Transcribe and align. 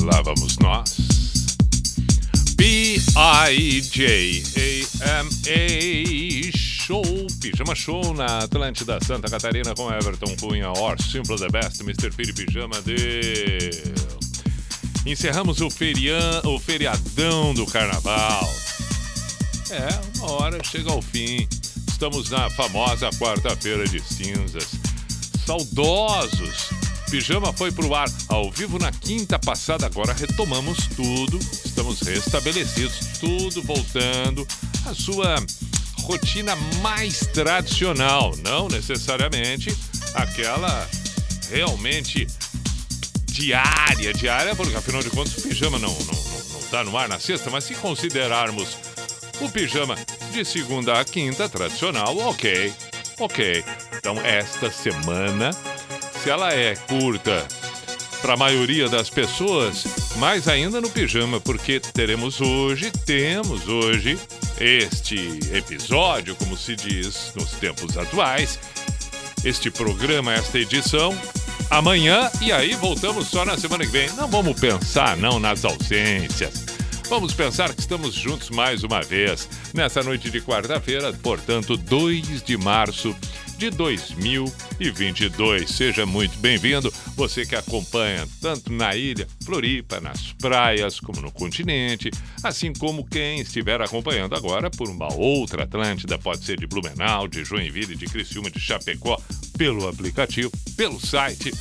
Lá 0.00 0.22
vamos 0.22 0.56
nós. 0.56 0.96
B-I-J-A-M-A 2.56 3.18
Show, 6.56 7.04
Pijama 7.42 7.74
Show 7.74 8.14
na 8.14 8.38
Atlântida 8.38 8.98
Santa 9.04 9.28
Catarina 9.28 9.74
com 9.74 9.92
Everton 9.92 10.34
Cunha, 10.40 10.70
or 10.70 10.96
Simple 11.02 11.36
the 11.36 11.50
Best, 11.50 11.82
Mr. 11.82 12.10
Piri 12.16 12.32
Pijama 12.32 12.80
de... 12.80 13.70
Encerramos 15.04 15.60
o, 15.60 15.68
ferian, 15.68 16.40
o 16.44 16.58
feriadão 16.58 17.52
do 17.52 17.66
carnaval. 17.66 18.50
É, 19.70 19.88
uma 20.16 20.32
hora 20.32 20.58
chega 20.64 20.90
ao 20.90 21.02
fim. 21.02 21.46
Estamos 21.98 22.30
na 22.30 22.48
famosa 22.48 23.10
quarta-feira 23.18 23.84
de 23.84 24.00
cinzas. 24.00 24.68
Saudosos! 25.44 26.68
Pijama 27.10 27.52
foi 27.52 27.72
pro 27.72 27.92
ar 27.92 28.08
ao 28.28 28.52
vivo 28.52 28.78
na 28.78 28.92
quinta 28.92 29.36
passada, 29.36 29.86
agora 29.86 30.12
retomamos 30.12 30.78
tudo. 30.94 31.40
Estamos 31.40 32.00
restabelecidos, 32.02 33.18
tudo 33.18 33.60
voltando 33.64 34.46
à 34.86 34.94
sua 34.94 35.44
rotina 36.02 36.54
mais 36.80 37.18
tradicional, 37.34 38.32
não 38.44 38.68
necessariamente 38.68 39.76
aquela 40.14 40.88
realmente 41.50 42.28
diária, 43.24 44.14
diária, 44.14 44.54
porque 44.54 44.76
afinal 44.76 45.02
de 45.02 45.10
contas 45.10 45.36
o 45.36 45.48
pijama 45.48 45.80
não, 45.80 45.90
não, 45.90 46.14
não, 46.14 46.44
não 46.52 46.62
tá 46.70 46.84
no 46.84 46.96
ar 46.96 47.08
na 47.08 47.18
sexta, 47.18 47.50
mas 47.50 47.64
se 47.64 47.74
considerarmos 47.74 48.68
o 49.40 49.50
pijama 49.50 49.94
de 50.32 50.44
segunda 50.44 51.00
a 51.00 51.04
quinta, 51.04 51.48
tradicional, 51.48 52.16
ok, 52.18 52.72
ok. 53.18 53.64
Então, 53.96 54.16
esta 54.24 54.70
semana, 54.70 55.50
se 56.22 56.30
ela 56.30 56.52
é 56.52 56.74
curta 56.74 57.46
para 58.20 58.34
a 58.34 58.36
maioria 58.36 58.88
das 58.88 59.08
pessoas, 59.08 59.84
mais 60.16 60.48
ainda 60.48 60.80
no 60.80 60.90
pijama, 60.90 61.40
porque 61.40 61.80
teremos 61.80 62.40
hoje, 62.40 62.90
temos 63.04 63.68
hoje, 63.68 64.18
este 64.60 65.38
episódio, 65.52 66.34
como 66.36 66.56
se 66.56 66.74
diz 66.74 67.32
nos 67.34 67.52
tempos 67.52 67.96
atuais, 67.96 68.58
este 69.44 69.70
programa, 69.70 70.34
esta 70.34 70.58
edição, 70.58 71.16
amanhã 71.70 72.30
e 72.40 72.50
aí 72.50 72.74
voltamos 72.74 73.28
só 73.28 73.44
na 73.44 73.56
semana 73.56 73.84
que 73.84 73.92
vem. 73.92 74.10
Não 74.10 74.26
vamos 74.28 74.58
pensar 74.58 75.16
não 75.16 75.38
nas 75.38 75.64
ausências. 75.64 76.77
Vamos 77.08 77.32
pensar 77.32 77.74
que 77.74 77.80
estamos 77.80 78.14
juntos 78.14 78.50
mais 78.50 78.84
uma 78.84 79.00
vez 79.00 79.48
nessa 79.72 80.02
noite 80.02 80.30
de 80.30 80.42
quarta-feira, 80.42 81.10
portanto, 81.14 81.74
2 81.74 82.42
de 82.42 82.56
março 82.58 83.16
de 83.56 83.70
2022. 83.70 85.70
Seja 85.70 86.04
muito 86.04 86.38
bem-vindo, 86.38 86.92
você 87.16 87.46
que 87.46 87.56
acompanha 87.56 88.28
tanto 88.42 88.70
na 88.70 88.94
ilha, 88.94 89.26
Floripa, 89.42 90.00
nas 90.00 90.34
praias, 90.34 91.00
como 91.00 91.22
no 91.22 91.32
continente, 91.32 92.10
assim 92.42 92.74
como 92.74 93.06
quem 93.06 93.40
estiver 93.40 93.80
acompanhando 93.80 94.36
agora 94.36 94.70
por 94.70 94.90
uma 94.90 95.10
outra 95.14 95.64
Atlântida, 95.64 96.18
pode 96.18 96.44
ser 96.44 96.60
de 96.60 96.66
Blumenau, 96.66 97.26
de 97.26 97.42
Joinville, 97.42 97.96
de 97.96 98.04
Criciúma, 98.04 98.50
de 98.50 98.60
Chapecó, 98.60 99.18
pelo 99.56 99.88
aplicativo, 99.88 100.52
pelo 100.76 101.00
site 101.00 101.52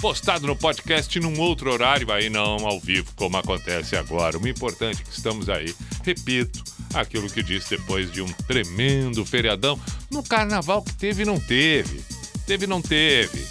postado 0.00 0.46
no 0.46 0.56
podcast 0.56 1.18
num 1.20 1.38
outro 1.40 1.72
horário, 1.72 2.12
aí 2.12 2.28
não 2.28 2.66
ao 2.66 2.80
vivo, 2.80 3.12
como 3.16 3.36
acontece 3.36 3.96
agora. 3.96 4.38
O 4.38 4.48
importante 4.48 5.02
é 5.02 5.04
que 5.04 5.16
estamos 5.16 5.48
aí, 5.48 5.74
repito, 6.02 6.62
aquilo 6.92 7.28
que 7.28 7.42
disse 7.42 7.70
depois 7.70 8.10
de 8.12 8.22
um 8.22 8.32
tremendo 8.46 9.24
feriadão, 9.24 9.80
no 10.10 10.22
carnaval 10.22 10.82
que 10.82 10.94
teve 10.94 11.24
não 11.24 11.38
teve. 11.38 12.02
Teve 12.46 12.64
e 12.64 12.68
não 12.68 12.82
teve. 12.82 13.44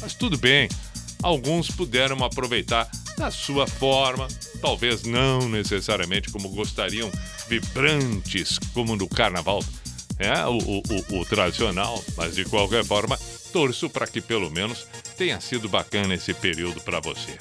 Mas 0.00 0.14
tudo 0.14 0.38
bem, 0.38 0.68
alguns 1.22 1.70
puderam 1.70 2.24
aproveitar 2.24 2.90
da 3.16 3.30
sua 3.30 3.66
forma, 3.66 4.26
talvez 4.60 5.02
não 5.02 5.48
necessariamente 5.48 6.30
como 6.30 6.48
gostariam, 6.48 7.10
vibrantes 7.48 8.58
como 8.72 8.96
no 8.96 9.08
carnaval, 9.08 9.62
é 10.18 10.44
o, 10.46 10.56
o, 10.58 10.82
o, 11.10 11.20
o 11.20 11.24
tradicional, 11.24 12.02
mas 12.16 12.34
de 12.34 12.44
qualquer 12.44 12.84
forma, 12.84 13.18
torço 13.52 13.90
para 13.90 14.06
que 14.06 14.20
pelo 14.20 14.50
menos 14.50 14.86
tenha 15.16 15.40
sido 15.40 15.68
bacana 15.68 16.14
esse 16.14 16.32
período 16.32 16.80
para 16.80 17.00
você. 17.00 17.36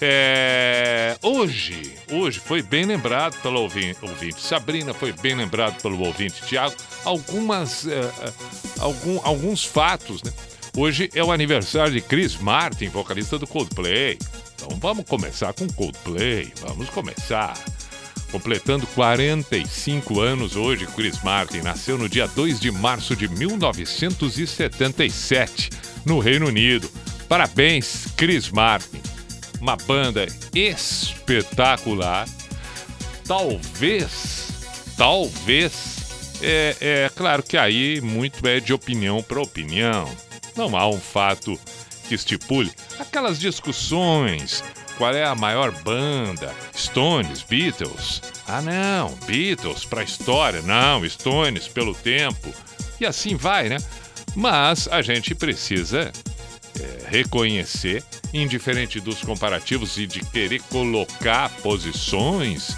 É, 0.00 1.16
hoje, 1.22 1.94
hoje 2.10 2.38
foi 2.38 2.60
bem 2.60 2.84
lembrado 2.84 3.40
pelo 3.40 3.62
ouvinte, 3.62 3.98
Sabrina, 4.38 4.92
foi 4.92 5.12
bem 5.12 5.34
lembrado 5.34 5.80
pelo 5.80 5.98
ouvinte 6.04 6.42
Tiago, 6.44 6.74
algumas, 7.02 7.86
é, 7.86 8.12
algum, 8.78 9.18
alguns 9.24 9.64
fatos, 9.64 10.22
né? 10.22 10.32
Hoje 10.76 11.08
é 11.14 11.24
o 11.24 11.32
aniversário 11.32 11.94
de 11.94 12.02
Chris 12.02 12.36
Martin, 12.36 12.88
vocalista 12.88 13.38
do 13.38 13.46
Coldplay. 13.46 14.18
Então 14.56 14.68
vamos 14.78 15.06
começar 15.06 15.54
com 15.54 15.66
Coldplay, 15.68 16.52
vamos 16.60 16.90
começar. 16.90 17.56
Completando 18.30 18.86
45 18.88 20.20
anos 20.20 20.56
hoje, 20.56 20.86
Chris 20.86 21.22
Martin 21.22 21.58
nasceu 21.58 21.96
no 21.96 22.08
dia 22.08 22.26
2 22.26 22.58
de 22.58 22.70
março 22.70 23.14
de 23.14 23.28
1977, 23.28 25.70
no 26.04 26.18
Reino 26.18 26.46
Unido. 26.46 26.90
Parabéns, 27.28 28.08
Chris 28.16 28.50
Martin. 28.50 29.00
Uma 29.60 29.76
banda 29.76 30.26
espetacular. 30.54 32.28
Talvez, 33.26 34.48
talvez, 34.96 36.38
é, 36.42 36.76
é 36.80 37.10
claro 37.14 37.42
que 37.42 37.56
aí 37.56 38.00
muito 38.00 38.46
é 38.46 38.60
de 38.60 38.72
opinião 38.72 39.22
para 39.22 39.40
opinião. 39.40 40.08
Não 40.56 40.76
há 40.76 40.88
um 40.88 41.00
fato 41.00 41.58
que 42.08 42.14
estipule 42.14 42.72
aquelas 42.98 43.38
discussões 43.38 44.62
qual 44.96 45.14
é 45.14 45.24
a 45.24 45.34
maior 45.34 45.70
banda? 45.82 46.54
Stones, 46.74 47.42
Beatles? 47.42 48.22
Ah, 48.46 48.62
não, 48.62 49.14
Beatles 49.26 49.84
para 49.84 50.00
a 50.00 50.04
história, 50.04 50.62
não, 50.62 51.08
Stones 51.08 51.68
pelo 51.68 51.94
tempo. 51.94 52.52
E 53.00 53.06
assim 53.06 53.36
vai, 53.36 53.68
né? 53.68 53.78
Mas 54.34 54.88
a 54.88 55.02
gente 55.02 55.34
precisa 55.34 56.12
é, 56.80 57.08
reconhecer, 57.08 58.02
indiferente 58.32 59.00
dos 59.00 59.22
comparativos 59.22 59.96
e 59.98 60.06
de 60.06 60.20
querer 60.20 60.60
colocar 60.62 61.50
posições, 61.62 62.76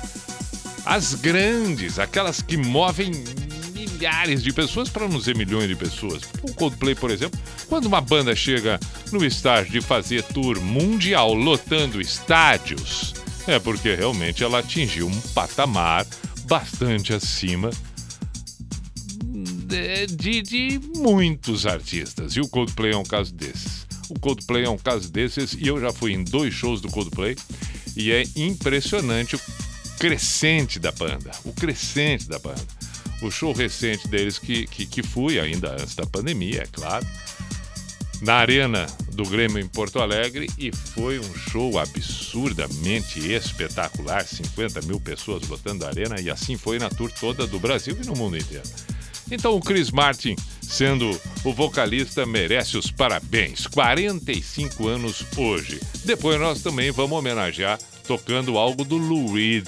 as 0.84 1.14
grandes, 1.14 1.98
aquelas 1.98 2.40
que 2.40 2.56
movem 2.56 3.12
milhares 3.98 4.42
de 4.42 4.52
pessoas, 4.52 4.88
para 4.88 5.08
não 5.08 5.18
dizer 5.18 5.36
milhões 5.36 5.68
de 5.68 5.74
pessoas. 5.74 6.22
O 6.42 6.54
Coldplay, 6.54 6.94
por 6.94 7.10
exemplo, 7.10 7.38
quando 7.68 7.86
uma 7.86 8.00
banda 8.00 8.34
chega 8.34 8.78
no 9.10 9.24
estágio 9.24 9.72
de 9.72 9.80
fazer 9.80 10.22
tour 10.22 10.60
mundial 10.60 11.34
lotando 11.34 12.00
estádios, 12.00 13.12
é 13.46 13.58
porque 13.58 13.94
realmente 13.94 14.44
ela 14.44 14.60
atingiu 14.60 15.08
um 15.08 15.20
patamar 15.32 16.06
bastante 16.44 17.12
acima 17.12 17.70
de, 19.24 20.06
de, 20.06 20.42
de, 20.42 20.80
muitos 20.96 21.66
artistas. 21.66 22.36
E 22.36 22.40
o 22.40 22.48
Coldplay 22.48 22.92
é 22.92 22.96
um 22.96 23.04
caso 23.04 23.34
desses. 23.34 23.86
O 24.08 24.18
Coldplay 24.18 24.64
é 24.64 24.70
um 24.70 24.78
caso 24.78 25.10
desses 25.10 25.52
e 25.52 25.66
eu 25.66 25.80
já 25.80 25.92
fui 25.92 26.12
em 26.12 26.22
dois 26.22 26.54
shows 26.54 26.80
do 26.80 26.88
Coldplay 26.88 27.36
e 27.96 28.12
é 28.12 28.22
impressionante 28.36 29.36
o 29.36 29.40
crescente 29.98 30.78
da 30.78 30.92
banda. 30.92 31.32
O 31.44 31.52
crescente 31.52 32.28
da 32.28 32.38
banda. 32.38 32.77
O 33.20 33.30
show 33.30 33.52
recente 33.52 34.06
deles 34.06 34.38
que, 34.38 34.66
que, 34.66 34.86
que 34.86 35.02
fui, 35.02 35.40
ainda 35.40 35.72
antes 35.72 35.94
da 35.94 36.06
pandemia, 36.06 36.62
é 36.62 36.66
claro, 36.66 37.06
na 38.20 38.34
Arena 38.34 38.86
do 39.12 39.24
Grêmio 39.24 39.58
em 39.58 39.66
Porto 39.66 40.00
Alegre 40.00 40.48
e 40.58 40.70
foi 40.72 41.18
um 41.18 41.34
show 41.34 41.78
absurdamente 41.78 43.32
espetacular 43.32 44.24
50 44.24 44.82
mil 44.82 45.00
pessoas 45.00 45.46
lotando 45.48 45.84
a 45.84 45.88
arena 45.88 46.20
e 46.20 46.30
assim 46.30 46.56
foi 46.56 46.78
na 46.78 46.88
tour 46.88 47.10
toda 47.10 47.46
do 47.46 47.58
Brasil 47.58 47.96
e 48.00 48.06
no 48.06 48.14
mundo 48.14 48.36
inteiro. 48.36 48.64
Então 49.30 49.54
o 49.54 49.60
Chris 49.60 49.90
Martin, 49.90 50.36
sendo 50.62 51.10
o 51.44 51.52
vocalista, 51.52 52.24
merece 52.24 52.76
os 52.78 52.90
parabéns. 52.90 53.66
45 53.66 54.88
anos 54.88 55.24
hoje. 55.36 55.80
Depois 56.04 56.40
nós 56.40 56.62
também 56.62 56.90
vamos 56.90 57.18
homenagear 57.18 57.78
tocando 58.06 58.56
algo 58.56 58.84
do 58.84 58.96
Lou 58.96 59.34
Reed. 59.34 59.66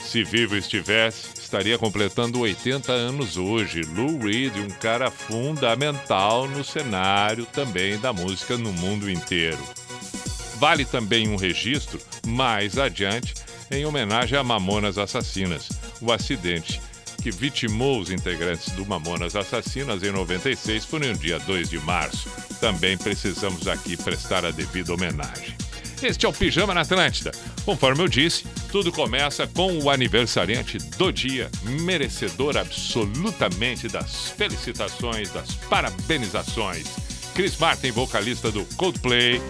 Se 0.00 0.24
vivo 0.24 0.56
estivesse, 0.56 1.37
estaria 1.48 1.78
completando 1.78 2.40
80 2.40 2.92
anos 2.92 3.38
hoje. 3.38 3.80
Lou 3.80 4.18
Reed, 4.18 4.54
um 4.58 4.68
cara 4.68 5.10
fundamental 5.10 6.46
no 6.46 6.62
cenário 6.62 7.46
também 7.46 7.98
da 7.98 8.12
música 8.12 8.58
no 8.58 8.70
mundo 8.70 9.10
inteiro. 9.10 9.58
Vale 10.56 10.84
também 10.84 11.26
um 11.26 11.36
registro 11.36 11.98
mais 12.26 12.76
adiante 12.76 13.32
em 13.70 13.86
homenagem 13.86 14.38
a 14.38 14.44
Mamonas 14.44 14.98
Assassinas. 14.98 15.70
O 16.02 16.12
acidente 16.12 16.82
que 17.22 17.30
vitimou 17.30 17.98
os 17.98 18.10
integrantes 18.10 18.70
do 18.72 18.84
Mamonas 18.84 19.34
Assassinas 19.34 20.02
em 20.02 20.12
96 20.12 20.84
foi 20.84 21.00
no 21.00 21.14
dia 21.14 21.38
2 21.38 21.70
de 21.70 21.78
março. 21.78 22.28
Também 22.60 22.98
precisamos 22.98 23.66
aqui 23.66 23.96
prestar 23.96 24.44
a 24.44 24.50
devida 24.50 24.92
homenagem. 24.92 25.56
Este 26.02 26.26
é 26.26 26.28
o 26.28 26.32
Pijama 26.32 26.72
na 26.72 26.82
Atlântida. 26.82 27.32
Conforme 27.64 28.02
eu 28.02 28.08
disse, 28.08 28.44
tudo 28.70 28.92
começa 28.92 29.46
com 29.46 29.78
o 29.78 29.90
aniversariante 29.90 30.78
do 30.96 31.12
dia, 31.12 31.50
merecedor 31.82 32.56
absolutamente 32.56 33.88
das 33.88 34.30
felicitações, 34.30 35.30
das 35.32 35.54
parabenizações. 35.68 36.86
Chris 37.34 37.56
Martin, 37.56 37.90
vocalista 37.90 38.50
do 38.50 38.64
Coldplay. 38.76 39.40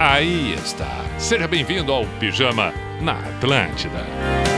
Aí 0.00 0.54
está. 0.54 1.04
Seja 1.18 1.48
bem-vindo 1.48 1.92
ao 1.92 2.06
Pijama 2.20 2.72
na 3.00 3.18
Atlântida. 3.18 4.57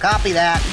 Copy 0.00 0.32
that. 0.32 0.65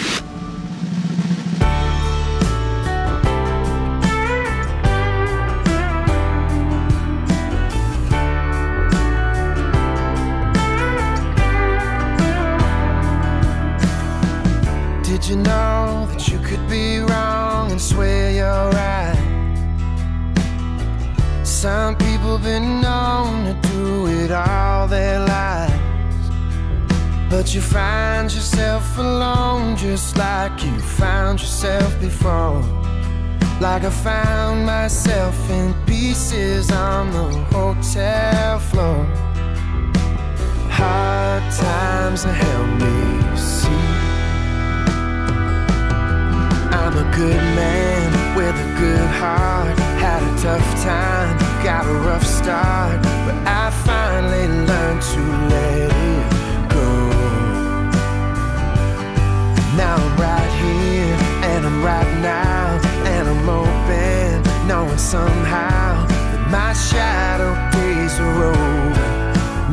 Somehow 65.14 66.08
that 66.08 66.50
my 66.50 66.74
shadow 66.74 67.54
days 67.78 68.20
are 68.20 68.46
over. 68.50 69.10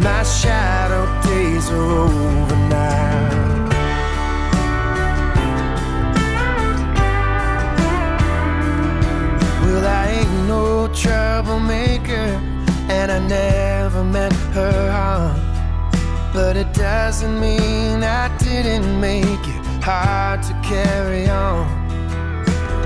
My 0.09 0.23
shadow 0.23 1.05
days 1.23 1.67
are 1.71 1.93
over 2.05 2.57
now. 2.69 3.21
Well, 9.63 9.87
I 10.01 10.05
ain't 10.19 10.37
no 10.47 10.89
troublemaker, 10.93 12.29
and 12.97 13.11
I 13.11 13.21
never 13.27 14.05
meant 14.05 14.35
her 14.59 14.91
harm. 14.93 15.41
But 16.35 16.59
it 16.59 16.71
doesn't 16.75 17.41
mean 17.41 18.05
I 18.05 18.29
didn't 18.37 19.01
make 19.01 19.45
it 19.55 19.65
hard 19.83 20.43
to 20.43 20.55
carry 20.63 21.31
on. 21.31 21.65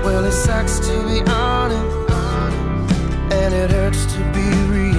Well, 0.05 0.23
it 0.23 0.31
sucks 0.31 0.79
to 0.87 0.95
be 1.09 1.19
honest, 1.29 2.04
and 3.31 3.53
it 3.53 3.71
hurts 3.71 4.05
to 4.13 4.19
be 4.33 4.47
real. 4.69 4.95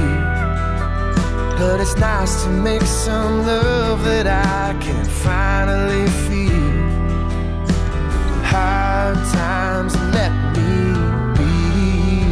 But 1.59 1.81
it's 1.81 1.97
nice 1.97 2.45
to 2.45 2.51
make 2.51 2.83
some 2.83 3.47
love 3.47 4.05
that 4.05 4.27
I 4.27 4.77
can 4.81 5.05
finally 5.05 6.07
feel. 6.27 6.77
Hard 8.45 9.17
times 9.33 9.95
let 10.17 10.33
me 10.57 10.93
be. 11.37 12.25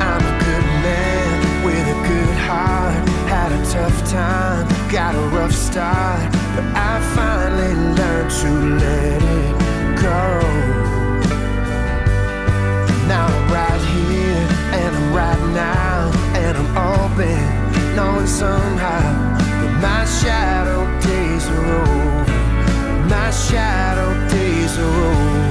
I'm 0.00 0.22
a 0.32 0.34
good 0.46 0.66
man 0.86 1.64
with 1.64 1.86
a 1.96 1.98
good 2.08 2.36
heart. 2.48 3.08
Had 3.28 3.52
a 3.52 3.62
tough 3.70 3.98
time, 4.10 4.66
got 4.90 5.14
a 5.14 5.24
rough 5.36 5.52
start, 5.52 6.32
but 6.54 6.64
I 6.74 7.00
finally 7.14 7.74
learned 7.98 8.30
to 8.40 8.50
let 8.84 9.22
it 9.22 9.54
go. 10.02 10.74
Now 13.06 13.26
I'm 13.26 13.52
right 13.52 13.73
right 15.14 15.38
now 15.54 16.10
and 16.34 16.58
I'm 16.58 16.70
open, 16.76 17.94
knowing 17.94 18.26
somehow 18.26 19.38
that 19.60 19.72
my 19.80 20.04
shadow 20.20 20.82
days 21.00 21.46
are 21.46 21.66
over. 21.82 23.08
My 23.08 23.30
shadow 23.30 24.10
days 24.28 24.76
are 24.76 24.82
over 24.82 25.43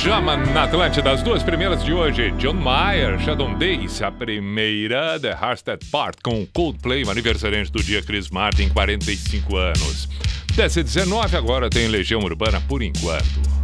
Pijama 0.00 0.34
na 0.34 0.62
Atlântida, 0.62 1.10
as 1.10 1.22
duas 1.22 1.42
primeiras 1.42 1.84
de 1.84 1.92
hoje. 1.92 2.30
John 2.38 2.54
Mayer, 2.54 3.20
Shadow 3.20 3.54
Days. 3.54 4.00
A 4.00 4.10
primeira, 4.10 5.20
The 5.20 5.34
Hardest 5.34 5.90
Part, 5.90 6.22
com 6.22 6.46
Coldplay, 6.46 7.04
um 7.04 7.10
aniversariante 7.10 7.70
do 7.70 7.82
dia 7.82 8.00
Chris 8.00 8.30
Martin, 8.30 8.70
45 8.70 9.56
anos. 9.58 10.08
Desce 10.56 10.82
19, 10.82 11.36
agora 11.36 11.68
tem 11.68 11.86
Legião 11.86 12.20
Urbana 12.22 12.62
por 12.66 12.80
enquanto. 12.80 13.59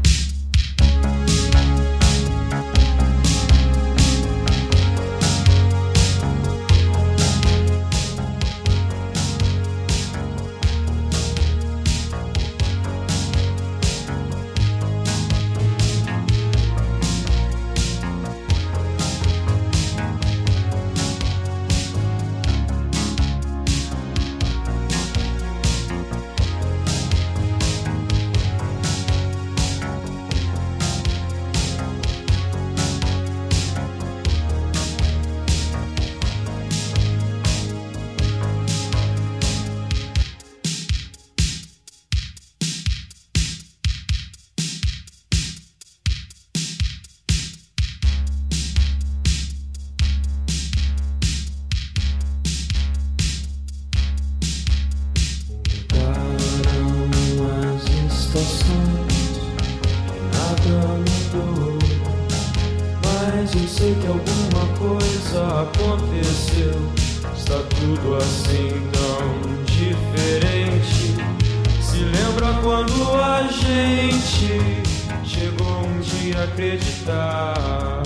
Acreditar 76.57 78.03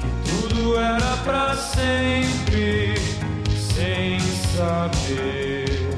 que 0.00 0.30
tudo 0.30 0.78
era 0.78 1.16
pra 1.24 1.54
sempre, 1.54 2.94
sem 3.54 4.18
saber 4.56 5.90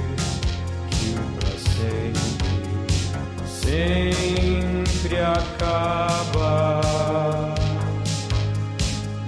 que 0.91 1.15
o 1.15 1.23
pra 1.39 1.51
sempre 1.57 2.43
sempre 3.47 5.21
acaba. 5.21 6.81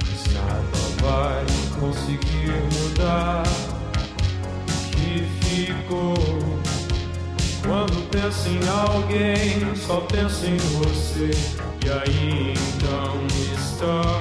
Mas 0.03 0.35
nada 0.35 0.79
vai 1.01 1.45
conseguir 1.79 2.53
mudar 2.73 3.45
o 3.47 4.91
que 4.91 5.13
ficou. 5.41 6.15
Quando 7.63 8.11
penso 8.11 8.49
em 8.49 8.69
alguém, 8.69 9.74
só 9.87 10.01
penso 10.01 10.47
em 10.47 10.57
você. 10.57 11.31
E 11.85 11.91
aí 11.91 12.55
então 12.77 13.27
estamos 13.55 14.14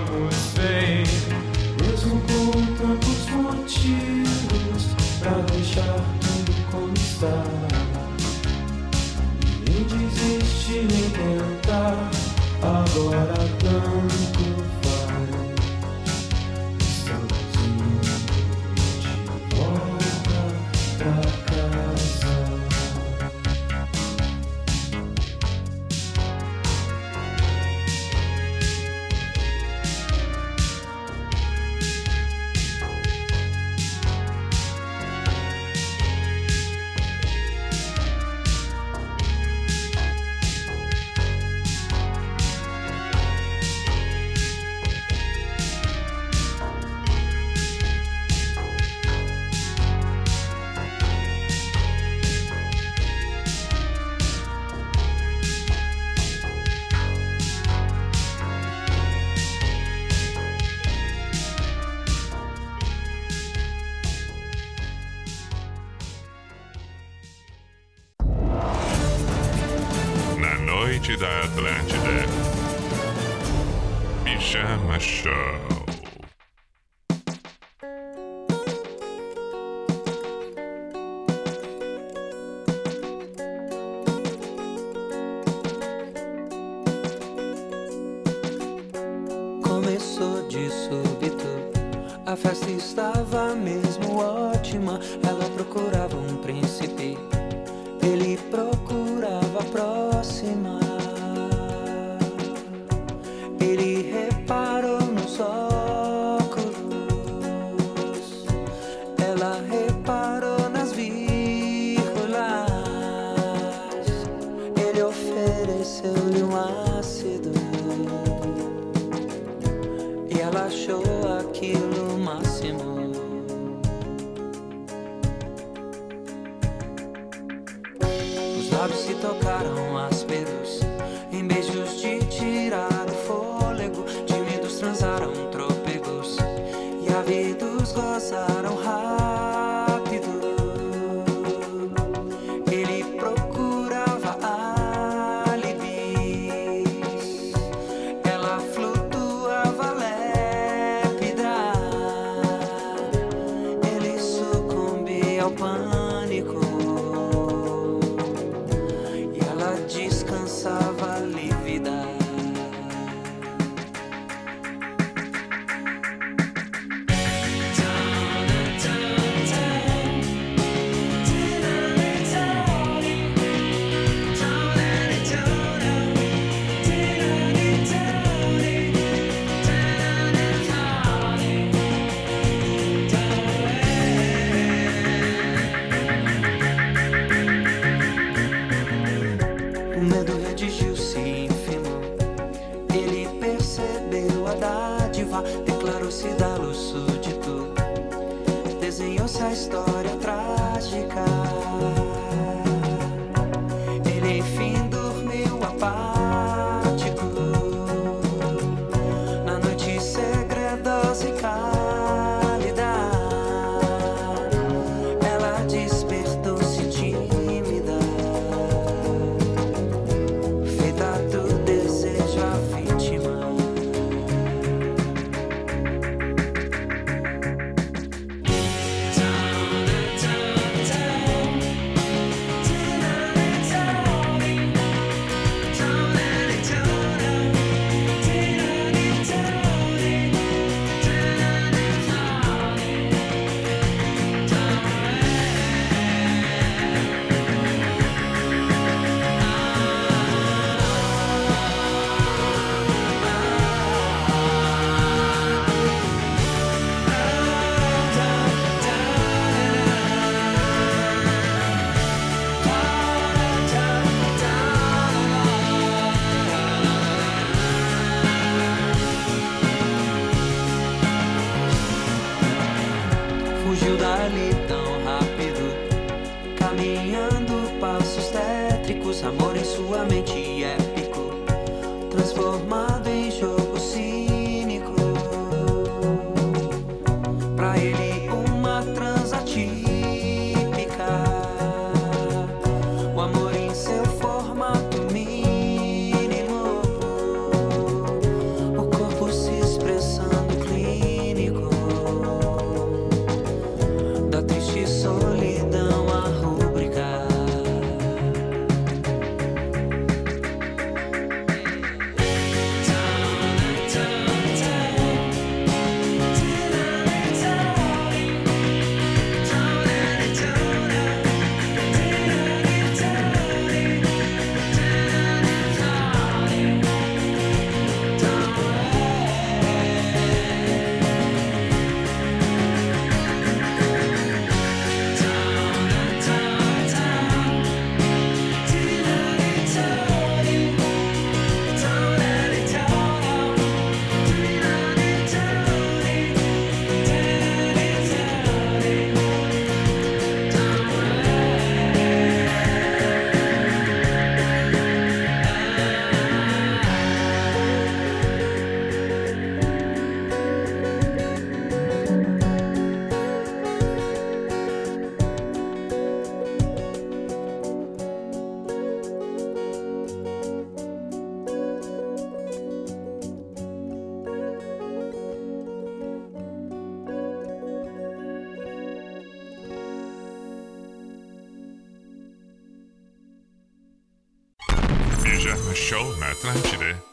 Show 385.71 386.04
møter 386.19 386.52
deg, 386.52 386.73
ikke? 386.73 387.12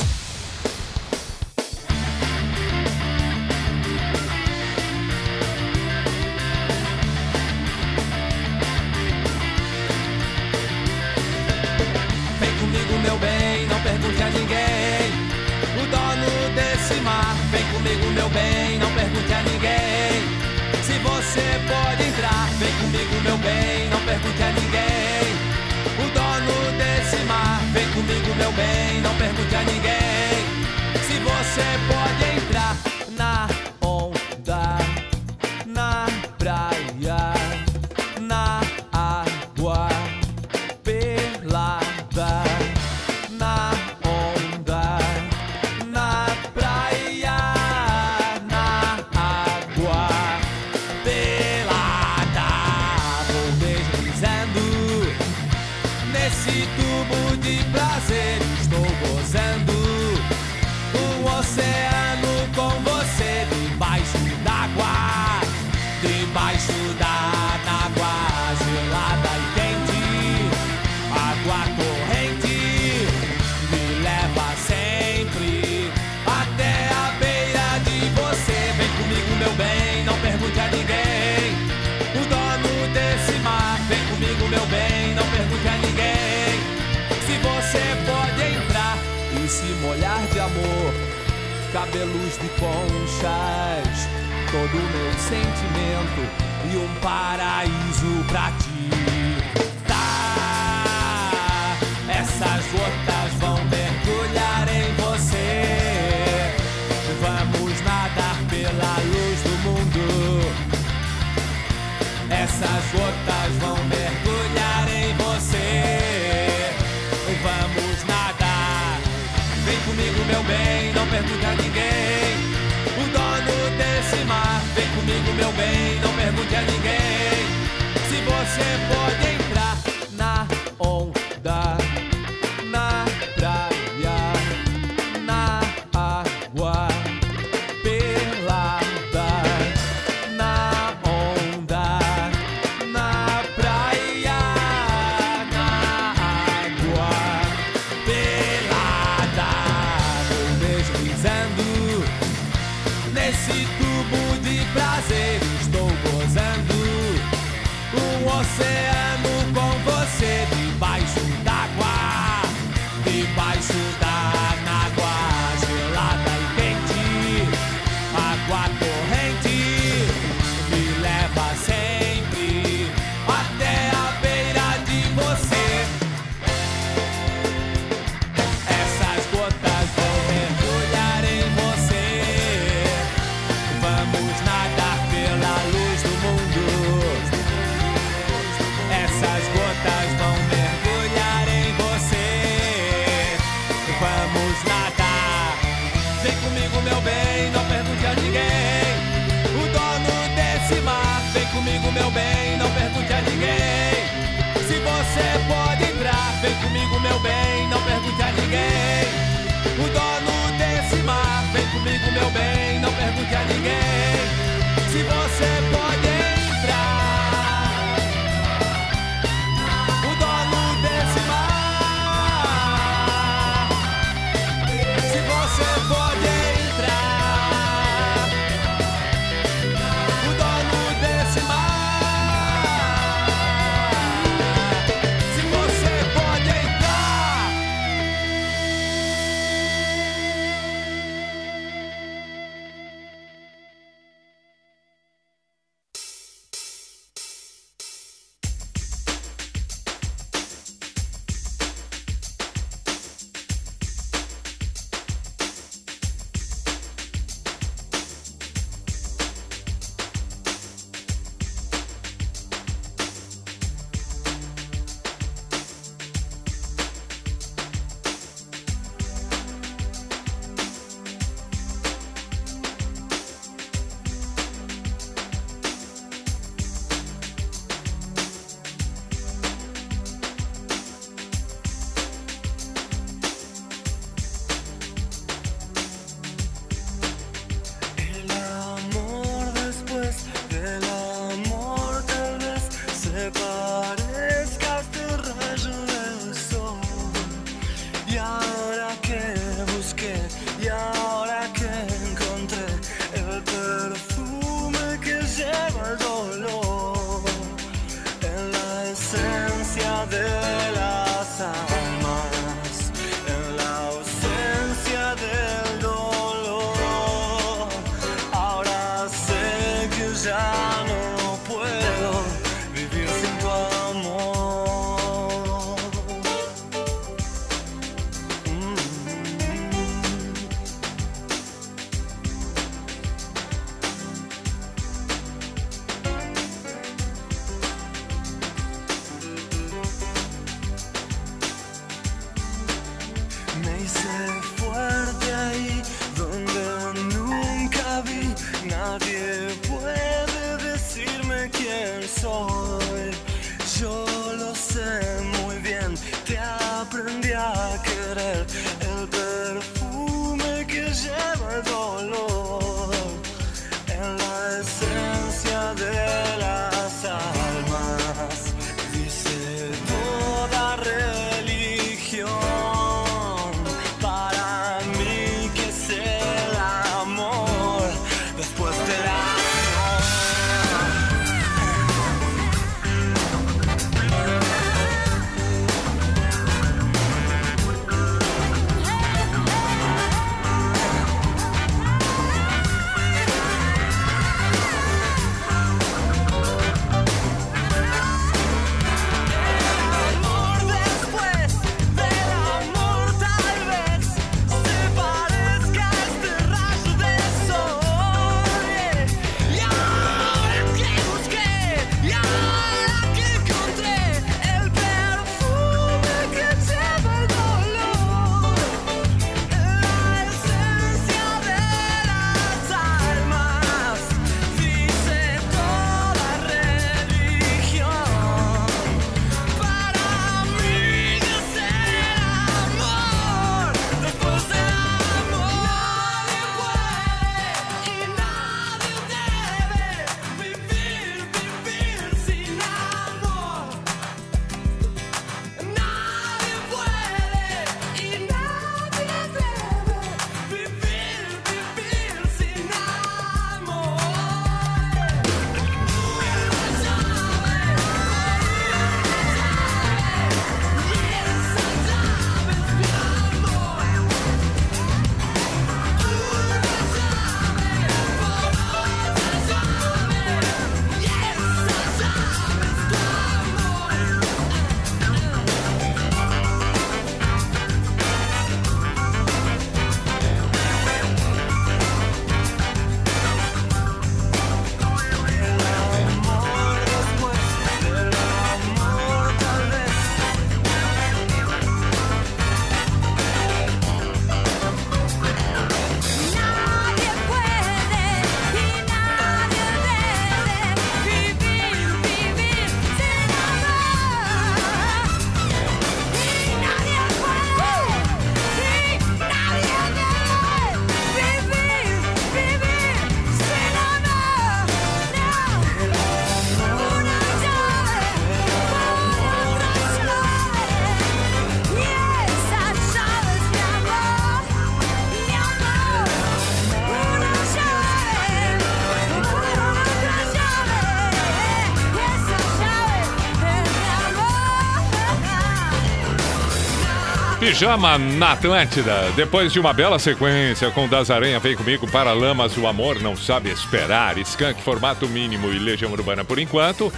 Pijama 537.51 537.97
na 537.97 538.31
Atlântida. 538.31 539.11
Depois 539.13 539.51
de 539.51 539.59
uma 539.59 539.73
bela 539.73 539.99
sequência 539.99 540.71
com 540.71 540.87
Das 540.87 541.11
Aranha, 541.11 541.37
vem 541.37 541.53
comigo 541.53 541.85
para 541.85 542.13
Lamas, 542.13 542.55
o 542.55 542.65
amor 542.65 543.01
não 543.01 543.13
sabe 543.13 543.49
esperar. 543.49 544.17
Skank, 544.19 544.61
formato 544.61 545.05
mínimo 545.05 545.51
e 545.51 545.59
Legião 545.59 545.91
Urbana 545.91 546.23
por 546.23 546.39
enquanto. 546.39 546.93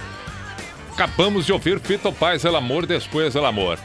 Acabamos 0.93 1.47
de 1.47 1.51
ouvir 1.51 1.79
Fito 1.79 2.13
Paz, 2.13 2.45
El 2.45 2.55
Amor, 2.55 2.85
depois 2.85 3.33
El 3.33 3.47
Amor. 3.47 3.79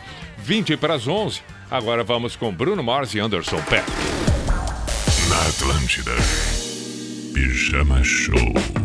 20 0.44 0.76
para 0.76 0.92
as 0.92 1.08
11. 1.08 1.40
Agora 1.70 2.04
vamos 2.04 2.36
com 2.36 2.52
Bruno 2.52 2.82
Mars 2.82 3.14
e 3.14 3.18
Anderson 3.18 3.62
Peck. 3.62 3.90
Na 5.30 5.40
Atlântida, 5.48 6.12
Pijama 7.32 8.04
Show. 8.04 8.77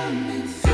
Tell 0.00 0.12
me. 0.12 0.69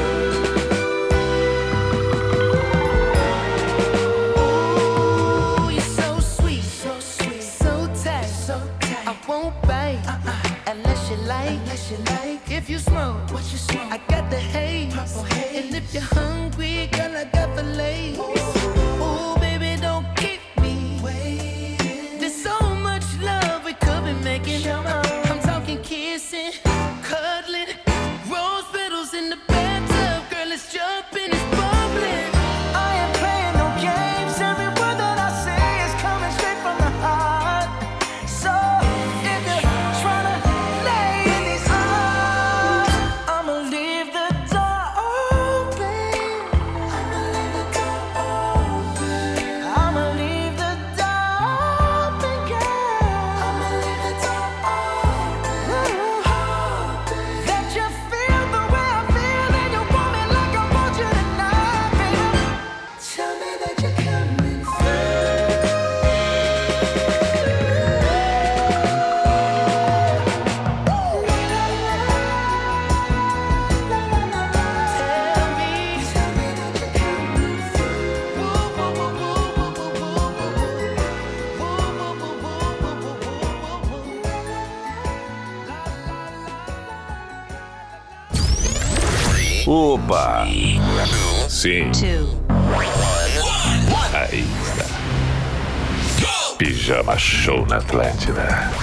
Show 97.86 97.98
na 97.98 98.02
Atlântida. 98.02 98.75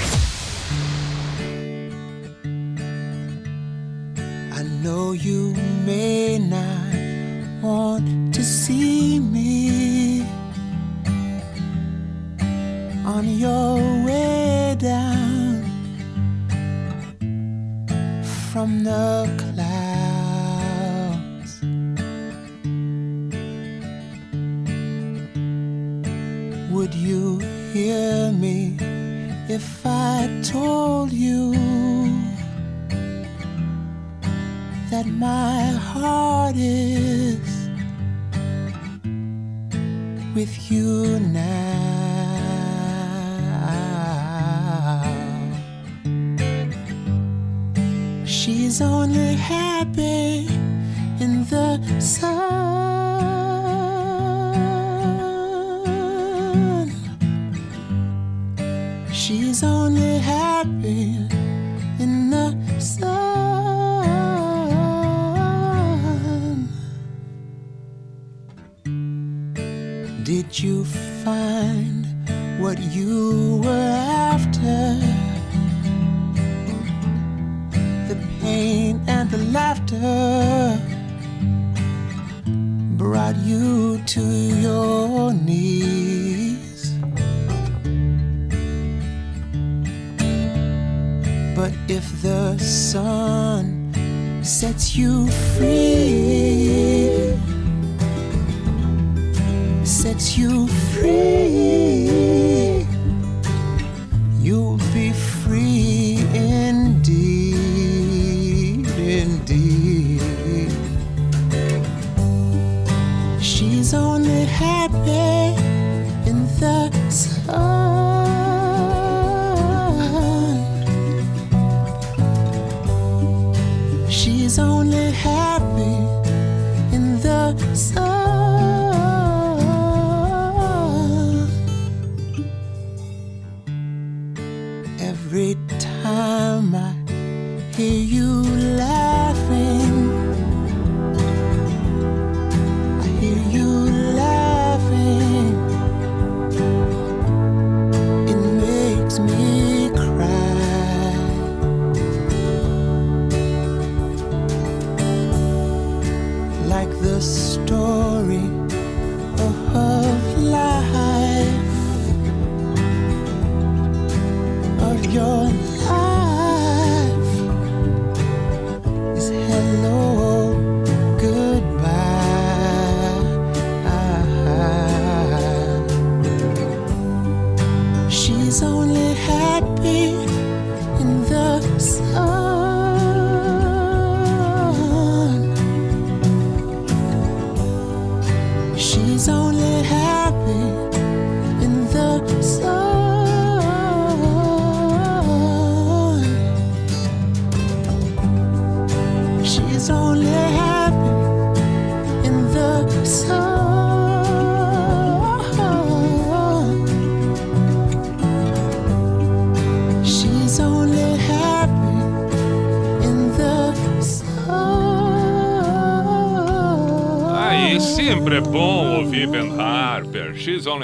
The 117.14 117.73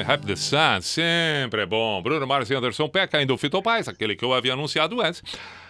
Happy 0.10 0.26
the 0.26 0.36
Sun. 0.36 0.82
Sempre 0.82 1.62
é 1.62 1.66
bom. 1.68 2.02
Bruno 2.02 2.26
Mars 2.26 2.50
e 2.50 2.56
Anderson 2.56 2.90
Peck, 2.90 3.16
ainda 3.16 3.32
o 3.32 3.38
Fito 3.38 3.62
Paz, 3.62 3.88
aquele 3.88 4.16
que 4.16 4.26
eu 4.26 4.34
havia 4.34 4.54
anunciado 4.54 5.00
antes. 5.00 5.22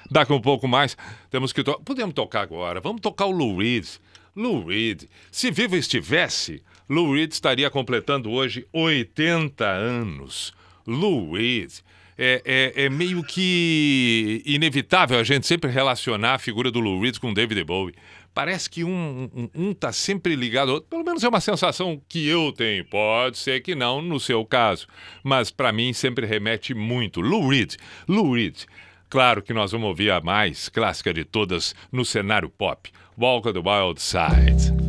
Daqui 0.09 0.31
um 0.31 0.39
pouco 0.39 0.65
mais, 0.65 0.95
temos 1.29 1.51
que... 1.51 1.61
To... 1.61 1.77
Podemos 1.83 2.15
tocar 2.15 2.39
agora. 2.39 2.79
Vamos 2.79 3.01
tocar 3.01 3.25
o 3.25 3.31
Lou 3.31 3.57
Reed. 3.57 3.85
Lou 4.33 4.65
Reed. 4.65 5.03
Se 5.29 5.51
vivo 5.51 5.75
estivesse, 5.75 6.63
Lou 6.87 7.13
Reed 7.13 7.33
estaria 7.33 7.69
completando 7.69 8.31
hoje 8.31 8.65
80 8.71 9.65
anos. 9.65 10.53
Lou 10.87 11.33
Reed. 11.33 11.73
É, 12.17 12.41
é, 12.45 12.85
é, 12.85 12.89
meio 12.89 13.21
que 13.23 14.41
inevitável 14.45 15.19
a 15.19 15.23
gente 15.23 15.47
sempre 15.47 15.69
relacionar 15.69 16.35
a 16.35 16.39
figura 16.39 16.71
do 16.71 16.79
Lou 16.79 17.01
Reed 17.01 17.17
com 17.17 17.33
David 17.33 17.61
Bowie. 17.65 17.95
Parece 18.39 18.69
que 18.69 18.85
um, 18.85 19.29
um, 19.35 19.49
um 19.53 19.73
tá 19.73 19.91
sempre 19.91 20.33
ligado 20.33 20.69
ao 20.69 20.75
outro. 20.75 20.89
Pelo 20.89 21.03
menos 21.03 21.21
é 21.25 21.27
uma 21.27 21.41
sensação 21.41 22.01
que 22.07 22.25
eu 22.25 22.53
tenho. 22.53 22.85
Pode 22.85 23.37
ser 23.37 23.59
que 23.59 23.75
não 23.75 24.01
no 24.01 24.17
seu 24.17 24.45
caso. 24.45 24.87
Mas 25.21 25.51
para 25.51 25.73
mim 25.73 25.91
sempre 25.91 26.25
remete 26.25 26.73
muito. 26.73 27.19
Lou 27.19 27.49
Reed. 27.49 27.75
Lou 28.07 28.35
Reed. 28.35 28.63
Claro 29.09 29.41
que 29.41 29.53
nós 29.53 29.73
vamos 29.73 29.89
ouvir 29.89 30.09
a 30.09 30.21
mais 30.21 30.69
clássica 30.69 31.13
de 31.13 31.25
todas 31.25 31.75
no 31.91 32.05
cenário 32.05 32.49
pop. 32.49 32.89
Walk 33.17 33.49
on 33.49 33.51
the 33.51 33.59
Wild 33.59 34.01
Side. 34.01 34.88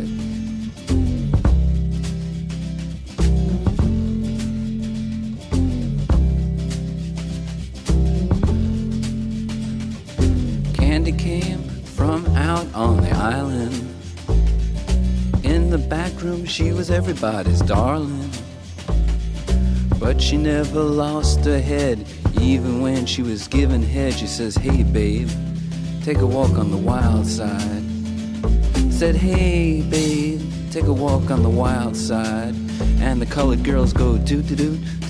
On 12.73 13.01
the 13.01 13.11
island. 13.11 13.73
In 15.43 15.69
the 15.69 15.77
back 15.77 16.21
room, 16.21 16.45
she 16.45 16.71
was 16.71 16.89
everybody's 16.89 17.61
darling. 17.61 18.29
But 19.99 20.21
she 20.21 20.37
never 20.37 20.81
lost 20.81 21.45
her 21.45 21.59
head, 21.59 22.05
even 22.39 22.81
when 22.81 23.05
she 23.05 23.21
was 23.21 23.47
given 23.47 23.81
head. 23.83 24.13
She 24.13 24.27
says, 24.27 24.55
Hey, 24.55 24.83
babe, 24.83 25.29
take 26.03 26.17
a 26.17 26.25
walk 26.25 26.57
on 26.57 26.71
the 26.71 26.77
wild 26.77 27.27
side. 27.27 27.83
Said, 28.91 29.15
Hey, 29.15 29.81
babe, 29.81 30.41
take 30.71 30.85
a 30.85 30.93
walk 30.93 31.29
on 31.29 31.43
the 31.43 31.49
wild 31.49 31.95
side. 31.95 32.55
And 32.99 33.21
the 33.21 33.25
colored 33.25 33.63
girls 33.63 33.93
go 33.93 34.17
do 34.17 34.41
do 34.41 34.55
do 34.55 35.00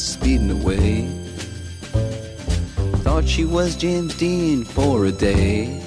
speeding 0.00 0.50
away. 0.50 1.08
Thought 3.02 3.26
she 3.26 3.44
was 3.44 3.76
James 3.76 4.16
Dean 4.16 4.64
for 4.64 5.06
a 5.06 5.12
day. 5.12 5.82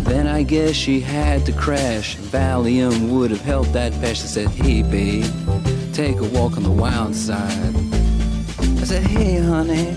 Then 0.00 0.26
I 0.26 0.42
guess 0.42 0.74
she 0.74 1.00
had 1.00 1.46
to 1.46 1.52
crash. 1.52 2.16
Valium 2.16 3.08
would 3.10 3.30
have 3.30 3.40
helped 3.40 3.72
that 3.72 3.92
patch. 3.94 4.20
I 4.22 4.26
said, 4.26 4.48
Hey, 4.48 4.82
babe, 4.82 5.24
take 5.92 6.18
a 6.18 6.24
walk 6.24 6.56
on 6.56 6.62
the 6.62 6.70
wild 6.70 7.14
side. 7.14 7.74
I 8.58 8.84
said, 8.84 9.04
Hey, 9.04 9.38
honey, 9.38 9.96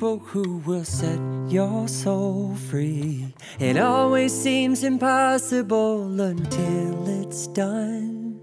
people 0.00 0.18
who 0.18 0.56
will 0.64 0.82
set 0.82 1.20
your 1.50 1.86
soul 1.86 2.54
free. 2.70 3.34
It 3.58 3.76
always 3.76 4.32
seems 4.32 4.82
impossible 4.82 6.18
until 6.18 7.06
it's 7.20 7.46
done. 7.48 8.40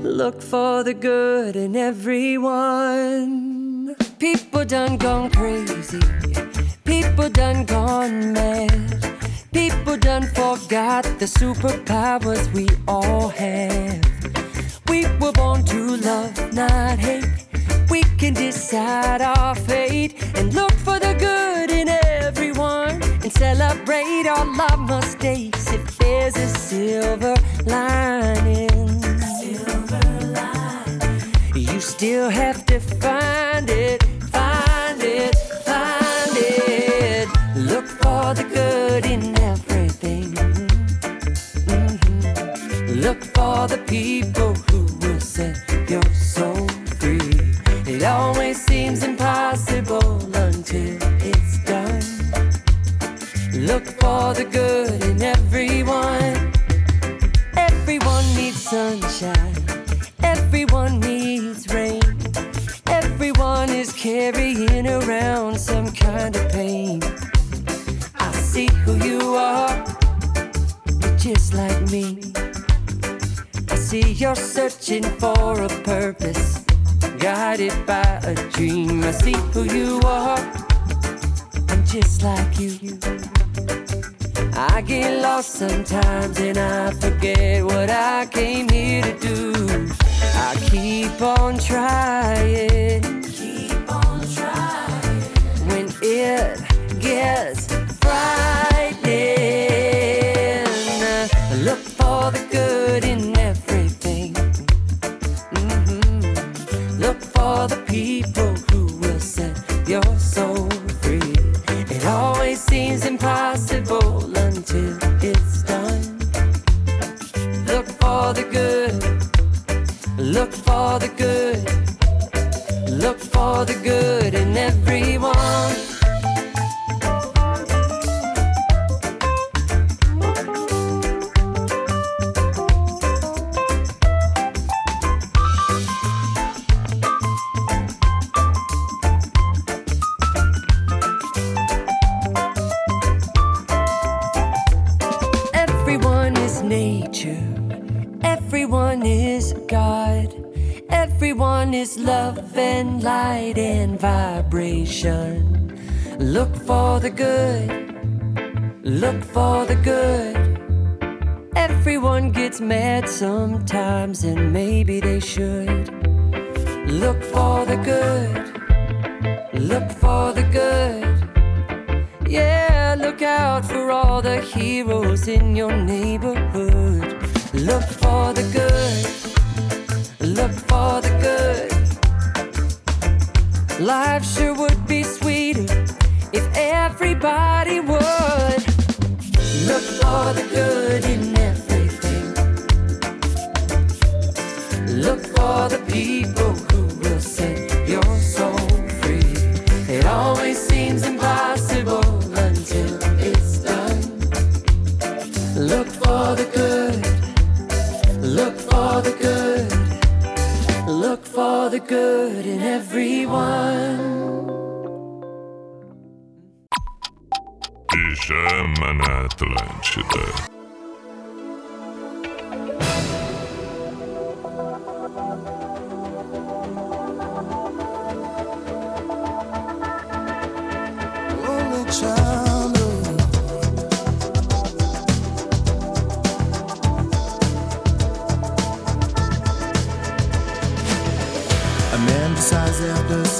Look 0.00 0.40
for 0.40 0.82
the 0.82 0.94
good 0.94 1.56
in 1.56 1.76
everyone. 1.76 3.16
People 4.18 4.64
done 4.64 4.96
gone 4.96 5.30
crazy. 5.30 6.00
People 6.86 7.28
done 7.28 7.66
gone 7.66 8.32
mad. 8.32 9.04
People 9.52 9.98
done 9.98 10.26
forgot 10.28 11.04
the 11.18 11.26
superpowers 11.26 12.50
we 12.54 12.66
all 12.88 13.28
have. 13.28 14.02
We 14.88 15.06
were 15.20 15.32
born 15.32 15.66
to 15.66 15.98
love, 15.98 16.54
not 16.54 16.98
hate 16.98 17.45
we 17.90 18.02
can 18.18 18.34
decide 18.34 19.20
our 19.22 19.54
fate 19.54 20.14
and 20.36 20.54
look 20.54 20.72
for 20.72 20.98
the 20.98 21.14
good 21.14 21.70
in 21.70 21.88
everyone 21.88 23.02
and 23.22 23.32
celebrate 23.32 24.26
all 24.28 24.60
our 24.60 24.76
mistakes. 24.76 25.72
If 25.72 25.98
there's 25.98 26.36
a 26.36 26.48
silver 26.48 27.34
line 27.66 28.05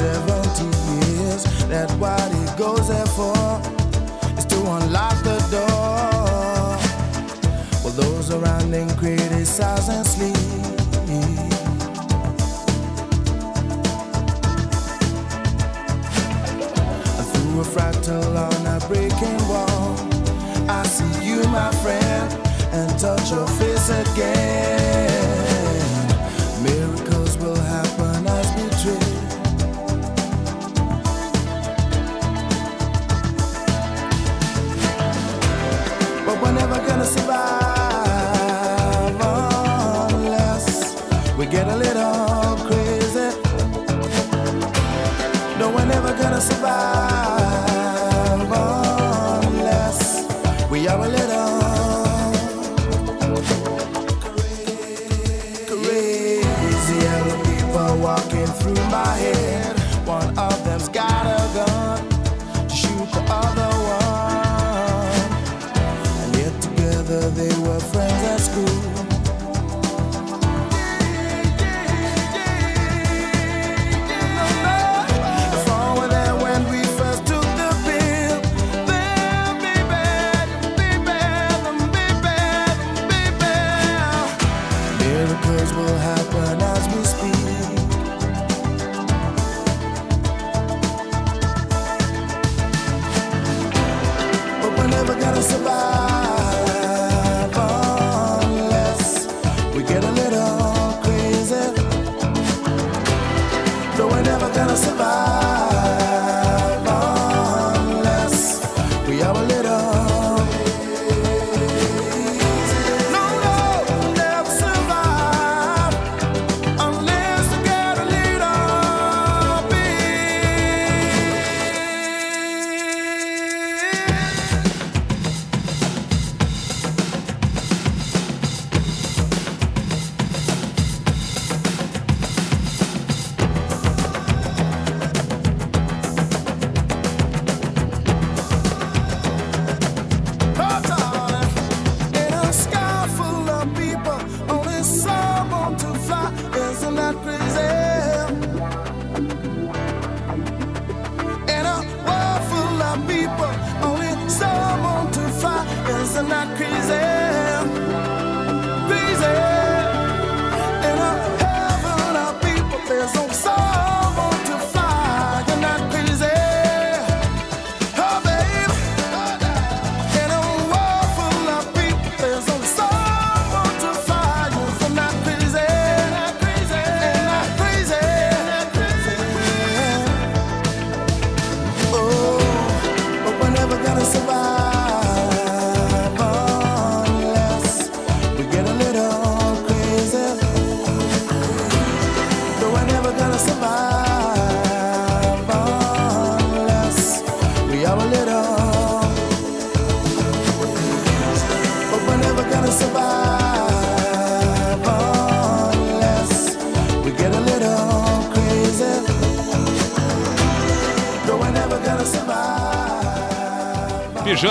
70 0.06 0.64
years. 0.94 1.42
That's 1.66 1.92
what 1.94 2.30
he 2.32 2.44
goes 2.56 2.86
there 2.88 3.10
for, 3.18 3.34
is 4.38 4.46
to 4.46 4.58
unlock 4.76 5.16
the 5.24 5.38
door. 5.50 6.78
Well, 7.82 7.94
those 8.02 8.30
around 8.30 8.72
him 8.72 8.88
criticize 8.96 9.88
and 9.88 10.06
sleep. 10.06 10.36
Through 17.32 17.60
a 17.60 17.66
fractal 17.74 18.36
on 18.46 18.60
a 18.74 18.78
breaking 18.86 19.42
wall, 19.48 19.96
I 20.70 20.84
see 20.84 21.26
you, 21.26 21.42
my 21.48 21.72
friend, 21.82 22.32
and 22.72 22.88
touch 23.00 23.32
your 23.32 23.48
face 23.58 23.88
again. 23.88 24.75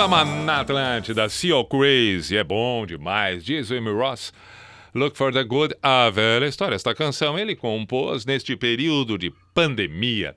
Pijama 0.06 0.24
na 0.24 0.60
Atlântida, 0.60 1.28
Seal 1.28 1.64
Crazy, 1.64 2.36
é 2.36 2.44
bom 2.44 2.86
demais, 2.86 3.44
diz 3.44 3.72
Amy 3.72 3.90
Ross. 3.90 4.32
Look 4.94 5.16
for 5.16 5.32
the 5.32 5.42
Good, 5.42 5.74
a 5.82 6.08
velha 6.10 6.46
história. 6.46 6.76
Esta 6.76 6.94
canção 6.94 7.36
ele 7.36 7.56
compôs 7.56 8.24
neste 8.24 8.54
período 8.54 9.18
de 9.18 9.32
pandemia. 9.52 10.36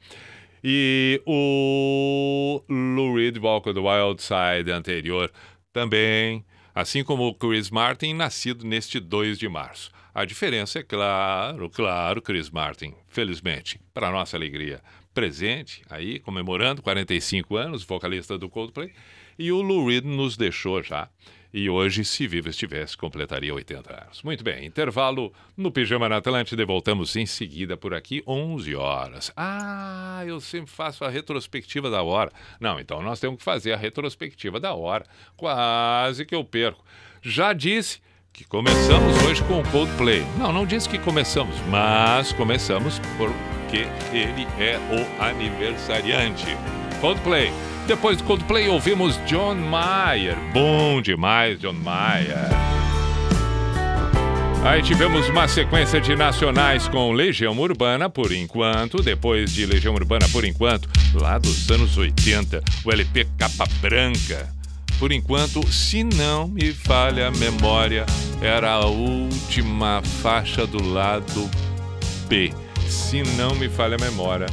E 0.63 1.21
o 1.23 2.63
Lou 2.67 3.15
Reed, 3.15 3.37
Walk 3.37 3.71
the 3.71 3.79
Wild 3.79 4.23
Side 4.23 4.71
anterior, 4.71 5.31
também, 5.71 6.43
assim 6.73 7.03
como 7.03 7.27
o 7.27 7.35
Chris 7.35 7.69
Martin, 7.69 8.15
nascido 8.15 8.65
neste 8.65 8.99
2 8.99 9.37
de 9.37 9.47
março. 9.47 9.91
A 10.15 10.25
diferença 10.25 10.79
é 10.79 10.83
claro, 10.83 11.69
claro, 11.69 12.23
Chris 12.23 12.49
Martin, 12.49 12.95
felizmente, 13.07 13.79
para 13.93 14.09
nossa 14.09 14.35
alegria, 14.35 14.81
presente 15.13 15.83
aí, 15.87 16.19
comemorando 16.19 16.81
45 16.81 17.55
anos, 17.55 17.83
vocalista 17.83 18.35
do 18.35 18.49
Coldplay, 18.49 18.91
e 19.39 19.53
o 19.53 19.61
Lou 19.61 19.87
Reed 19.87 20.03
nos 20.03 20.35
deixou 20.35 20.83
já. 20.83 21.07
E 21.51 21.67
hoje, 21.67 22.05
se 22.05 22.27
vivo 22.27 22.49
estivesse, 22.49 22.95
completaria 22.95 23.51
80 23.51 24.03
anos. 24.03 24.21
Muito 24.21 24.43
bem, 24.43 24.65
intervalo 24.65 25.33
no 25.57 25.71
Pijama 25.71 26.07
na 26.07 26.17
Atlântida 26.17 26.61
e 26.61 26.65
voltamos 26.65 27.15
em 27.15 27.25
seguida 27.25 27.75
por 27.75 27.95
aqui, 27.95 28.21
11 28.27 28.75
horas. 28.75 29.31
Ah, 29.35 30.21
eu 30.27 30.39
sempre 30.39 30.69
faço 30.69 31.03
a 31.03 31.09
retrospectiva 31.09 31.89
da 31.89 32.03
hora. 32.03 32.31
Não, 32.59 32.79
então 32.79 33.01
nós 33.01 33.19
temos 33.19 33.37
que 33.37 33.43
fazer 33.43 33.71
a 33.71 33.77
retrospectiva 33.77 34.59
da 34.59 34.75
hora. 34.75 35.05
Quase 35.35 36.23
que 36.23 36.35
eu 36.35 36.43
perco. 36.43 36.85
Já 37.19 37.51
disse 37.51 37.99
que 38.31 38.43
começamos 38.43 39.23
hoje 39.23 39.43
com 39.45 39.59
o 39.59 39.71
Coldplay. 39.71 40.21
Não, 40.37 40.53
não 40.53 40.67
disse 40.67 40.87
que 40.87 40.99
começamos, 40.99 41.55
mas 41.67 42.31
começamos 42.31 42.99
porque 43.17 43.87
ele 44.13 44.45
é 44.59 44.77
o 44.77 45.23
aniversariante. 45.23 46.45
Coldplay. 47.01 47.51
Depois 47.89 48.17
do 48.17 48.23
Coldplay 48.23 48.69
ouvimos 48.69 49.19
John 49.25 49.55
Mayer. 49.55 50.37
Bom 50.53 51.01
demais, 51.01 51.59
John 51.59 51.73
Mayer. 51.73 52.47
Aí 54.63 54.83
tivemos 54.83 55.27
uma 55.27 55.47
sequência 55.47 55.99
de 55.99 56.15
nacionais 56.15 56.87
com 56.87 57.11
Legião 57.11 57.57
Urbana 57.57 58.07
por 58.07 58.31
enquanto, 58.31 59.01
depois 59.01 59.51
de 59.51 59.65
Legião 59.65 59.95
Urbana 59.95 60.29
por 60.29 60.45
enquanto, 60.45 60.87
lá 61.15 61.39
dos 61.39 61.71
anos 61.71 61.97
80, 61.97 62.63
o 62.85 62.91
LP 62.91 63.27
Capa 63.39 63.65
Branca. 63.81 64.53
Por 64.99 65.11
enquanto, 65.11 65.67
se 65.67 66.03
não 66.03 66.47
me 66.47 66.71
falha 66.71 67.29
a 67.29 67.31
memória, 67.31 68.05
era 68.39 68.69
a 68.69 68.85
última 68.85 70.03
faixa 70.21 70.67
do 70.67 70.83
lado 70.83 71.49
B. 72.27 72.53
Se 72.87 73.23
não 73.35 73.55
me 73.55 73.67
falha 73.67 73.95
a 73.95 73.99
memória. 73.99 74.45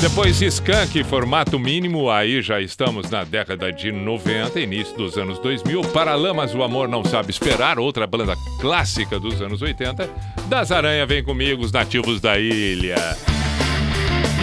Depois 0.00 0.40
Skank, 0.40 1.02
formato 1.04 1.58
mínimo, 1.58 2.10
aí 2.10 2.42
já 2.42 2.60
estamos 2.60 3.10
na 3.10 3.24
década 3.24 3.72
de 3.72 3.90
90, 3.90 4.60
início 4.60 4.96
dos 4.96 5.16
anos 5.16 5.38
2000. 5.38 5.80
Paralamas, 5.84 6.54
O 6.54 6.62
Amor 6.62 6.86
Não 6.86 7.02
Sabe 7.04 7.30
Esperar, 7.30 7.78
outra 7.78 8.06
banda 8.06 8.36
clássica 8.60 9.18
dos 9.18 9.40
anos 9.40 9.62
80. 9.62 10.08
Das 10.48 10.70
Aranha 10.70 11.06
Vem 11.06 11.24
Comigo, 11.24 11.64
os 11.64 11.72
nativos 11.72 12.20
da 12.20 12.38
ilha. 12.38 13.16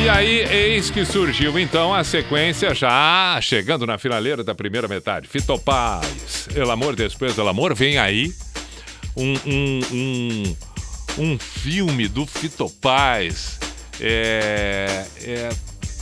E 0.04 0.10
aí, 0.10 0.40
eis 0.52 0.90
que 0.90 1.06
surgiu 1.06 1.58
então 1.58 1.94
a 1.94 2.04
sequência 2.04 2.74
já 2.74 3.40
chegando 3.40 3.86
na 3.86 3.98
finaleira 3.98 4.44
da 4.44 4.56
primeira 4.56 4.88
metade. 4.88 5.28
Fito 5.28 5.58
Paz, 5.60 6.50
El 6.56 6.70
Amor 6.72 6.96
Después 6.96 7.36
del 7.36 7.48
Amor, 7.48 7.74
vem 7.76 7.98
aí 8.00 8.34
um, 9.16 9.34
um, 9.46 9.80
um, 9.94 10.56
um 11.20 11.40
filme 11.40 12.08
do 12.08 12.26
Fito 12.26 12.70
Paz 12.82 13.60
é, 14.00 15.06
é, 15.22 15.50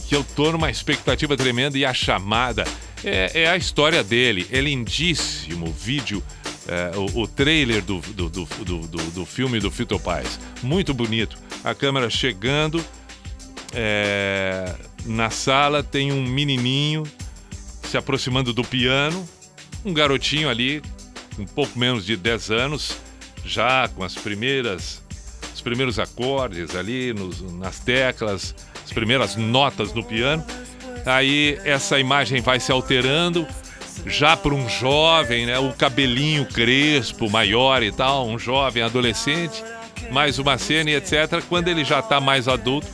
que 0.08 0.16
eu 0.16 0.24
tô 0.36 0.52
numa 0.52 0.70
expectativa 0.70 1.36
tremenda 1.38 1.78
e 1.78 1.86
a 1.86 1.94
chamada 1.94 2.66
é, 3.04 3.44
é 3.44 3.50
a 3.50 3.58
história 3.58 4.04
dele. 4.04 4.48
É 4.52 4.60
lindíssimo 4.62 5.68
o 5.70 5.72
vídeo, 5.72 6.24
é, 6.68 6.98
o, 6.98 7.22
o 7.22 7.28
trailer 7.28 7.82
do, 7.82 8.00
do, 8.00 8.30
do, 8.30 8.46
do, 8.66 8.98
do- 9.12 9.26
filme 9.26 9.60
do 9.60 9.72
Fito 9.72 10.00
Paz. 10.00 10.40
Muito 10.62 10.94
bonito. 10.94 11.38
A 11.64 11.74
câmera 11.74 12.10
chegando, 12.10 12.84
é, 13.74 14.74
na 15.06 15.30
sala 15.30 15.84
tem 15.84 16.12
um 16.12 16.24
menininho 16.26 17.04
se 17.84 17.98
aproximando 17.98 18.54
do 18.54 18.64
piano, 18.64 19.28
um 19.84 19.94
garotinho 19.94 20.50
ali, 20.50 20.82
um 21.38 21.46
pouco 21.46 21.78
menos 21.78 22.06
de 22.06 22.16
10 22.16 22.52
anos, 22.52 22.98
já 23.44 23.88
com 23.90 24.04
as 24.04 24.14
primeiras 24.16 25.01
os 25.62 25.64
primeiros 25.64 26.00
acordes 26.00 26.76
ali 26.76 27.14
nos, 27.14 27.40
nas 27.54 27.80
teclas, 27.80 28.56
as 28.84 28.92
primeiras 28.92 29.36
notas 29.36 29.94
no 29.94 30.04
piano. 30.04 30.44
Aí 31.06 31.60
essa 31.64 32.00
imagem 32.00 32.42
vai 32.42 32.60
se 32.60 32.72
alterando 32.72 33.46
já 34.08 34.36
para 34.36 34.56
um 34.56 34.68
jovem, 34.68 35.46
né, 35.46 35.60
o 35.60 35.72
cabelinho 35.72 36.48
crespo, 36.48 37.30
maior 37.30 37.84
e 37.84 37.92
tal, 37.92 38.28
um 38.28 38.40
jovem 38.40 38.82
adolescente, 38.82 39.64
mais 40.10 40.40
uma 40.40 40.58
cena 40.58 40.90
e 40.90 40.96
etc. 40.96 41.44
Quando 41.48 41.68
ele 41.68 41.86
já 41.86 42.00
está 42.00 42.20
mais 42.20 42.48
adulto, 42.48 42.88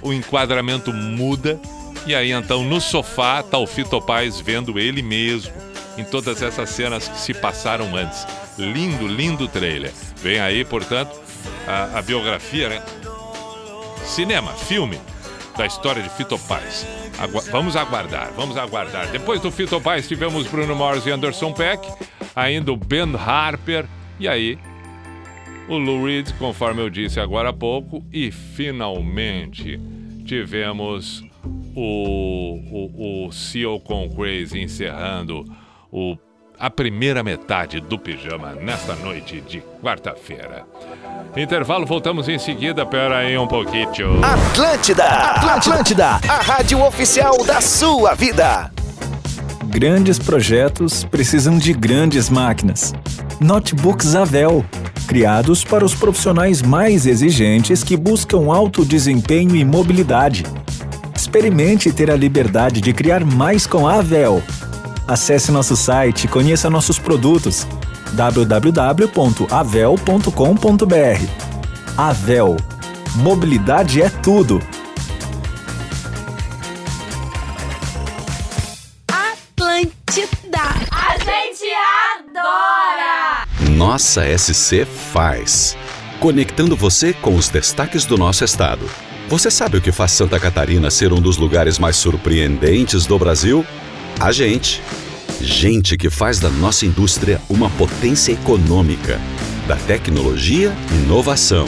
o 0.00 0.12
enquadramento 0.12 0.92
muda 0.92 1.60
e 2.06 2.14
aí 2.14 2.30
então 2.30 2.62
no 2.62 2.80
sofá 2.80 3.42
tá 3.42 3.58
o 3.58 3.66
Fito 3.66 4.00
Paz 4.00 4.40
vendo 4.40 4.78
ele 4.78 5.02
mesmo 5.02 5.52
em 5.98 6.04
todas 6.04 6.40
essas 6.40 6.70
cenas 6.70 7.08
que 7.08 7.18
se 7.18 7.34
passaram 7.34 7.96
antes. 7.96 8.24
Lindo, 8.56 9.08
lindo 9.08 9.48
trailer. 9.48 9.92
Vem 10.22 10.38
aí, 10.38 10.64
portanto, 10.64 11.29
a, 11.66 11.98
a 11.98 12.02
biografia, 12.02 12.68
né? 12.68 12.82
Cinema, 14.04 14.52
filme 14.52 15.00
da 15.56 15.66
história 15.66 16.02
de 16.02 16.08
Fito 16.10 16.38
Paz. 16.38 16.86
Agu 17.18 17.40
vamos 17.50 17.76
aguardar, 17.76 18.32
vamos 18.34 18.56
aguardar. 18.56 19.08
Depois 19.10 19.40
do 19.40 19.50
Fito 19.50 19.80
Paz 19.80 20.08
tivemos 20.08 20.46
Bruno 20.46 20.74
Mars 20.74 21.06
e 21.06 21.10
Anderson 21.10 21.52
Peck, 21.52 21.86
ainda 22.34 22.72
o 22.72 22.76
Ben 22.76 23.14
Harper 23.14 23.86
e 24.18 24.26
aí 24.26 24.58
o 25.68 25.76
Lou 25.76 26.04
Reed, 26.04 26.32
conforme 26.38 26.82
eu 26.82 26.90
disse 26.90 27.20
agora 27.20 27.50
há 27.50 27.52
pouco, 27.52 28.04
e 28.12 28.32
finalmente 28.32 29.78
tivemos 30.24 31.22
o, 31.74 32.58
o, 32.70 33.26
o 33.26 33.32
Seal 33.32 33.78
com 33.80 34.10
Crazy 34.10 34.60
encerrando 34.60 35.44
o, 35.92 36.16
a 36.60 36.68
primeira 36.68 37.22
metade 37.22 37.80
do 37.80 37.98
pijama 37.98 38.52
nesta 38.52 38.94
noite 38.94 39.40
de 39.40 39.62
quarta-feira. 39.82 40.66
Intervalo, 41.34 41.86
voltamos 41.86 42.28
em 42.28 42.38
seguida. 42.38 42.84
Pera 42.84 43.18
aí 43.18 43.38
um 43.38 43.48
pouquinho. 43.48 44.22
Atlântida, 44.22 45.04
Atlântida, 45.04 46.06
a 46.28 46.42
rádio 46.42 46.84
oficial 46.84 47.42
da 47.44 47.62
sua 47.62 48.14
vida. 48.14 48.70
Grandes 49.68 50.18
projetos 50.18 51.02
precisam 51.04 51.56
de 51.56 51.72
grandes 51.72 52.28
máquinas. 52.28 52.92
Notebooks 53.40 54.14
Avel, 54.14 54.62
criados 55.06 55.64
para 55.64 55.82
os 55.82 55.94
profissionais 55.94 56.60
mais 56.60 57.06
exigentes 57.06 57.82
que 57.82 57.96
buscam 57.96 58.52
alto 58.52 58.84
desempenho 58.84 59.56
e 59.56 59.64
mobilidade. 59.64 60.44
Experimente 61.16 61.90
ter 61.90 62.10
a 62.10 62.16
liberdade 62.16 62.82
de 62.82 62.92
criar 62.92 63.24
mais 63.24 63.66
com 63.66 63.88
a 63.88 63.94
Avel. 63.94 64.42
Acesse 65.10 65.50
nosso 65.50 65.74
site 65.74 66.26
e 66.26 66.28
conheça 66.28 66.70
nossos 66.70 66.96
produtos 66.96 67.66
www.avel.com.br. 68.12 69.10
Avel. 71.96 72.56
Mobilidade 73.16 74.00
é 74.00 74.08
tudo. 74.08 74.62
Atlântida. 79.08 80.60
A 80.92 81.18
gente 81.18 81.64
adora! 82.14 83.48
Nossa 83.72 84.22
SC 84.38 84.84
faz. 84.84 85.76
Conectando 86.20 86.76
você 86.76 87.12
com 87.12 87.34
os 87.34 87.48
destaques 87.48 88.04
do 88.04 88.16
nosso 88.16 88.44
estado. 88.44 88.88
Você 89.28 89.50
sabe 89.50 89.76
o 89.76 89.80
que 89.80 89.90
faz 89.90 90.12
Santa 90.12 90.38
Catarina 90.38 90.88
ser 90.88 91.12
um 91.12 91.20
dos 91.20 91.36
lugares 91.36 91.80
mais 91.80 91.96
surpreendentes 91.96 93.06
do 93.06 93.18
Brasil? 93.18 93.66
A 94.20 94.32
gente. 94.32 94.82
Gente 95.40 95.96
que 95.96 96.10
faz 96.10 96.38
da 96.38 96.50
nossa 96.50 96.84
indústria 96.84 97.40
uma 97.48 97.70
potência 97.70 98.32
econômica, 98.32 99.18
da 99.66 99.76
tecnologia, 99.76 100.76
inovação, 100.92 101.66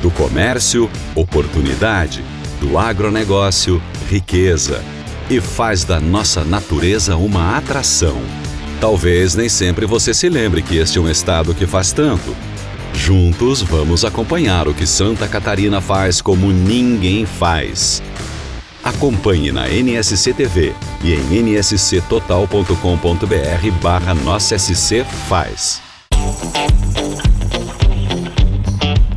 do 0.00 0.08
comércio, 0.08 0.88
oportunidade, 1.16 2.22
do 2.60 2.78
agronegócio, 2.78 3.82
riqueza, 4.08 4.80
e 5.28 5.40
faz 5.40 5.82
da 5.82 5.98
nossa 5.98 6.44
natureza 6.44 7.16
uma 7.16 7.56
atração. 7.56 8.22
Talvez 8.80 9.34
nem 9.34 9.48
sempre 9.48 9.84
você 9.84 10.14
se 10.14 10.28
lembre 10.28 10.62
que 10.62 10.76
este 10.76 10.98
é 10.98 11.00
um 11.00 11.10
estado 11.10 11.52
que 11.52 11.66
faz 11.66 11.90
tanto. 11.90 12.32
Juntos 12.94 13.60
vamos 13.60 14.04
acompanhar 14.04 14.68
o 14.68 14.74
que 14.74 14.86
Santa 14.86 15.26
Catarina 15.26 15.80
faz 15.80 16.20
como 16.20 16.52
ninguém 16.52 17.26
faz. 17.26 18.00
Acompanhe 18.88 19.52
na 19.52 19.68
NSC 19.68 20.32
TV 20.32 20.74
e 21.04 21.12
em 21.12 21.42
nsctotal.com.br 21.42 23.70
barra 23.82 24.14
Nossa 24.14 24.58
SC 24.58 25.04
Faz. 25.28 25.87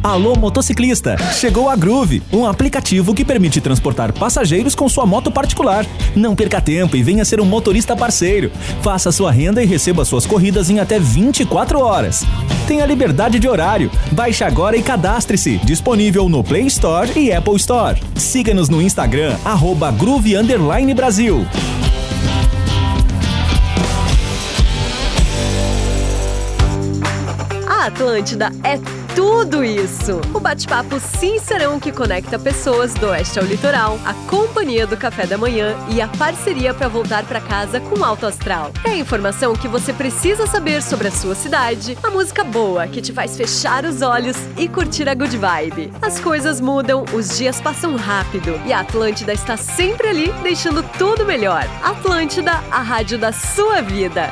Alô 0.04 0.36
motociclista! 0.36 1.16
Chegou 1.32 1.70
a 1.70 1.76
Groove, 1.76 2.24
um 2.34 2.48
aplicativo 2.48 3.14
que 3.14 3.24
permite 3.24 3.62
transportar 3.62 4.12
passageiros 4.12 4.74
com 4.74 4.90
sua 4.90 5.06
moto 5.06 5.30
particular. 5.30 5.86
Não 6.16 6.36
perca 6.36 6.60
tempo 6.60 6.96
e 6.96 7.04
venha 7.04 7.24
ser 7.24 7.40
um 7.40 7.46
motorista 7.46 7.96
parceiro. 7.96 8.52
Faça 8.82 9.12
sua 9.12 9.32
renda 9.32 9.62
e 9.62 9.66
receba 9.68 10.04
suas 10.04 10.26
corridas 10.26 10.72
em 10.72 10.80
até 10.80 11.00
24 11.00 11.80
horas. 11.80 12.24
Tenha 12.68 12.84
liberdade 12.88 13.38
de 13.38 13.48
horário. 13.48 13.92
Baixe 14.12 14.44
agora 14.44 14.76
e 14.76 14.82
cadastre-se. 14.82 15.58
Disponível 15.58 16.28
no 16.28 16.44
Play 16.44 16.66
Store 16.66 17.12
e 17.16 17.32
Apple 17.32 17.58
Store. 17.58 18.02
Siga-nos 18.16 18.70
no 18.70 18.82
Instagram, 18.82 19.36
arroba 19.46 19.92
Groove 19.92 20.34
Brasil. 20.96 21.46
A 27.68 27.86
Atlântida 27.86 28.52
é 28.64 28.80
tudo 29.16 29.64
isso. 29.64 30.22
O 30.34 30.40
bate-papo 30.40 31.00
sincerão 31.00 31.80
que 31.80 31.92
conecta 31.92 32.40
pessoas 32.40 32.94
do 32.94 33.08
oeste 33.08 33.40
ao 33.40 33.46
litoral, 33.46 34.00
a 34.06 34.14
companhia 34.30 34.88
do 34.88 34.98
café 34.98 35.26
da 35.26 35.38
manhã 35.38 35.76
e 35.90 36.02
a 36.02 36.08
parceria 36.08 36.74
para 36.74 36.88
voltar 36.88 37.26
para 37.26 37.42
casa 37.42 37.80
com 37.80 38.04
alto 38.04 38.26
astral. 38.26 38.72
É 38.84 38.92
a 38.92 38.98
informação 38.98 39.54
que 39.54 39.68
você 39.68 39.94
precisa 39.94 40.48
saber 40.48 40.82
sobre 40.82 41.08
a 41.08 41.12
sua 41.12 41.36
cidade, 41.36 41.98
a 42.04 42.10
música 42.10 42.44
boa 42.44 42.88
que 42.88 43.02
te 43.02 43.12
faz 43.12 43.36
fechar 43.36 43.86
os 43.86 44.02
olhos 44.02 44.38
e 44.58 44.68
curtir 44.68 45.08
a 45.10 45.14
good 45.14 45.38
vibe. 45.38 45.92
As 46.02 46.20
coisas 46.20 46.62
mudam, 46.62 47.06
os 47.14 47.38
dias 47.38 47.60
passam 47.60 47.96
rápido 47.96 48.60
e 48.66 48.74
a 48.74 48.80
Atlântida 48.82 49.34
está 49.34 49.58
sempre 49.58 50.08
ali 50.08 50.32
deixando 50.44 50.84
tudo 50.98 51.26
melhor. 51.26 51.66
Atlântida, 51.84 52.52
a 52.72 52.82
rádio 52.82 53.18
da 53.18 53.32
sua 53.32 53.82
vida 53.82 54.32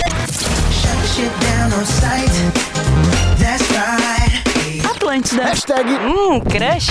Atlântida. 4.89 5.43
Hashtag 5.43 5.89
hum, 6.05 6.39
crush. 6.39 6.89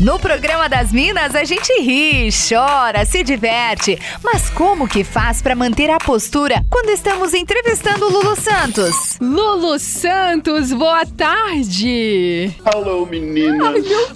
No 0.00 0.18
programa 0.18 0.68
das 0.68 0.92
Minas, 0.92 1.34
a 1.34 1.44
gente 1.44 1.72
ri, 1.80 2.28
chora, 2.30 3.04
se 3.04 3.22
diverte. 3.22 3.98
Mas 4.22 4.50
como 4.50 4.86
que 4.86 5.02
faz 5.04 5.40
para 5.40 5.54
manter 5.54 5.90
a 5.90 5.98
postura 5.98 6.64
quando 6.70 6.90
estamos 6.90 7.32
entrevistando 7.32 8.08
Lulu 8.08 8.36
Santos? 8.36 9.18
Lulu 9.20 9.78
Santos, 9.78 10.72
boa 10.72 11.06
tarde. 11.06 12.54
Alô, 12.64 13.06
meninas. 13.06 13.68
Ai, 13.68 13.80
meu... 13.80 14.08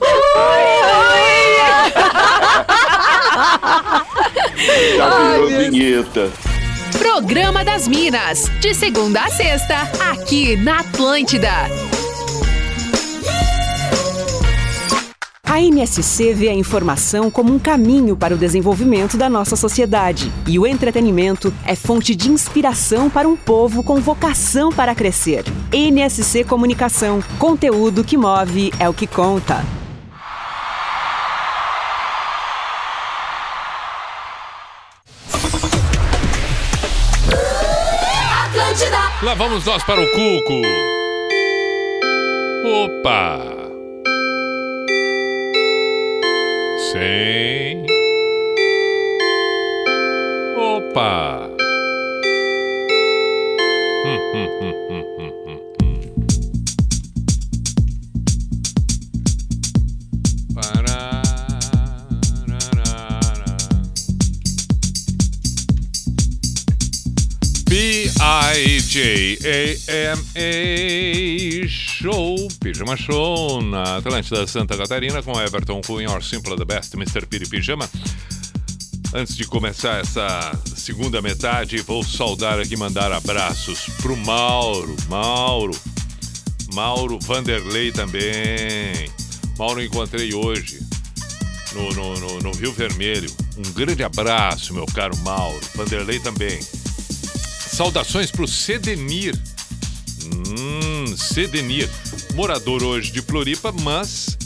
Já 4.96 5.18
virou 5.18 5.48
vinheta. 5.48 6.47
Programa 6.96 7.64
das 7.64 7.86
Minas, 7.86 8.48
de 8.60 8.72
segunda 8.72 9.22
a 9.22 9.28
sexta, 9.28 9.76
aqui 10.10 10.56
na 10.56 10.80
Atlântida. 10.80 11.50
A 15.44 15.60
MSC 15.60 16.34
vê 16.34 16.48
a 16.48 16.54
informação 16.54 17.30
como 17.30 17.52
um 17.52 17.58
caminho 17.58 18.16
para 18.16 18.34
o 18.34 18.38
desenvolvimento 18.38 19.16
da 19.16 19.28
nossa 19.28 19.56
sociedade. 19.56 20.30
E 20.46 20.58
o 20.58 20.66
entretenimento 20.66 21.52
é 21.66 21.74
fonte 21.74 22.14
de 22.14 22.30
inspiração 22.30 23.10
para 23.10 23.28
um 23.28 23.36
povo 23.36 23.82
com 23.82 23.96
vocação 23.96 24.70
para 24.70 24.94
crescer. 24.94 25.44
NSC 25.72 26.44
Comunicação. 26.44 27.20
Conteúdo 27.38 28.04
que 28.04 28.16
move 28.16 28.72
é 28.78 28.88
o 28.88 28.94
que 28.94 29.06
conta. 29.06 29.64
Lá 39.20 39.34
vamos 39.34 39.64
nós 39.64 39.82
para 39.82 40.00
o 40.00 40.06
Cuco. 40.12 40.62
Opa! 42.64 43.40
Sem. 46.92 47.84
Opa! 50.56 51.50
Hum, 54.04 54.18
hum, 54.34 54.48
hum, 54.60 54.74
hum, 54.88 55.04
hum, 55.18 55.32
B-I-J-A-M-A 68.98 70.18
Show, 71.68 72.48
Pijama 72.60 72.96
Show 72.96 73.62
na 73.62 73.98
Atlântida 73.98 74.44
Santa 74.44 74.76
Catarina 74.76 75.22
com 75.22 75.40
Everton 75.40 75.80
Cunha, 75.82 76.10
or 76.10 76.20
Simple 76.20 76.56
the 76.56 76.64
Best, 76.64 76.94
Mr. 76.96 77.24
Piri 77.24 77.46
Pijama. 77.46 77.88
Antes 79.14 79.36
de 79.36 79.44
começar 79.44 80.00
essa 80.00 80.50
segunda 80.74 81.22
metade, 81.22 81.78
vou 81.78 82.02
saudar 82.02 82.58
aqui, 82.58 82.76
mandar 82.76 83.12
abraços 83.12 83.86
pro 84.02 84.16
Mauro, 84.16 84.96
Mauro, 85.08 85.78
Mauro 86.74 87.20
Vanderlei 87.20 87.92
também. 87.92 89.08
Mauro 89.56 89.80
encontrei 89.80 90.34
hoje 90.34 90.80
no, 91.72 91.92
no, 91.92 92.18
no, 92.18 92.40
no 92.40 92.50
Rio 92.50 92.72
Vermelho. 92.72 93.30
Um 93.56 93.72
grande 93.74 94.02
abraço, 94.02 94.74
meu 94.74 94.86
caro 94.86 95.16
Mauro. 95.18 95.60
Vanderlei 95.76 96.18
também. 96.18 96.58
Saudações 97.78 98.28
pro 98.32 98.48
Cedenir. 98.48 99.40
Hum, 100.24 101.16
Cedenir. 101.16 101.88
Morador 102.34 102.82
hoje 102.82 103.12
de 103.12 103.22
Floripa, 103.22 103.70
mas 103.70 104.36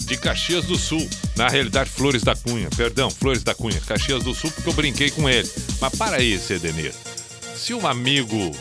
de 0.00 0.14
Caxias 0.14 0.66
do 0.66 0.76
Sul. 0.76 1.08
Na 1.36 1.48
realidade, 1.48 1.88
Flores 1.88 2.22
da 2.22 2.36
Cunha. 2.36 2.68
Perdão, 2.76 3.08
Flores 3.08 3.42
da 3.42 3.54
Cunha. 3.54 3.80
Caxias 3.80 4.22
do 4.22 4.34
Sul, 4.34 4.50
porque 4.50 4.68
eu 4.68 4.74
brinquei 4.74 5.10
com 5.10 5.26
ele. 5.26 5.50
Mas 5.80 5.96
para 5.96 6.16
aí, 6.16 6.38
Cedenir. 6.38 6.92
Se 7.56 7.72
um 7.72 7.86
amigo 7.86 8.54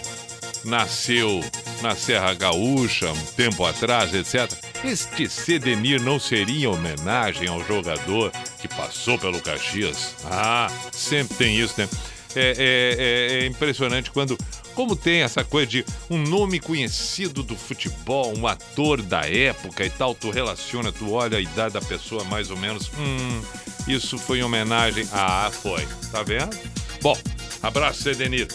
nasceu 0.63 1.43
na 1.81 1.93
Serra 1.93 2.33
Gaúcha 2.33 3.11
um 3.11 3.25
tempo 3.35 3.65
atrás, 3.65 4.13
etc., 4.13 4.49
este 4.85 5.27
Cedenir 5.29 6.01
não 6.01 6.21
seria 6.21 6.69
homenagem 6.69 7.49
ao 7.49 7.61
jogador 7.67 8.31
que 8.61 8.69
passou 8.69 9.19
pelo 9.19 9.41
Caxias? 9.41 10.15
Ah, 10.23 10.71
sempre 10.93 11.35
tem 11.35 11.59
isso, 11.59 11.73
né? 11.77 11.89
É, 12.35 12.39
é, 12.39 13.37
é, 13.37 13.43
é 13.43 13.45
impressionante 13.45 14.11
quando. 14.11 14.37
Como 14.73 14.93
tem 14.93 15.21
essa 15.21 15.41
coisa 15.41 15.67
de 15.67 15.85
um 16.09 16.17
nome 16.17 16.59
conhecido 16.59 17.41
do 17.41 17.55
futebol, 17.55 18.37
um 18.37 18.45
ator 18.45 19.01
da 19.01 19.21
época 19.21 19.85
e 19.85 19.89
tal, 19.89 20.13
tu 20.13 20.29
relaciona, 20.31 20.91
tu 20.91 21.13
olha 21.13 21.37
a 21.37 21.41
idade 21.41 21.75
da 21.75 21.81
pessoa 21.81 22.25
mais 22.25 22.51
ou 22.51 22.57
menos. 22.57 22.91
Hum, 22.99 23.41
isso 23.87 24.17
foi 24.17 24.39
em 24.39 24.43
homenagem. 24.43 25.07
Ah, 25.13 25.49
foi. 25.49 25.87
Tá 26.11 26.23
vendo? 26.23 26.57
Bom, 27.01 27.17
abraço, 27.63 28.03
Cedenir. 28.03 28.49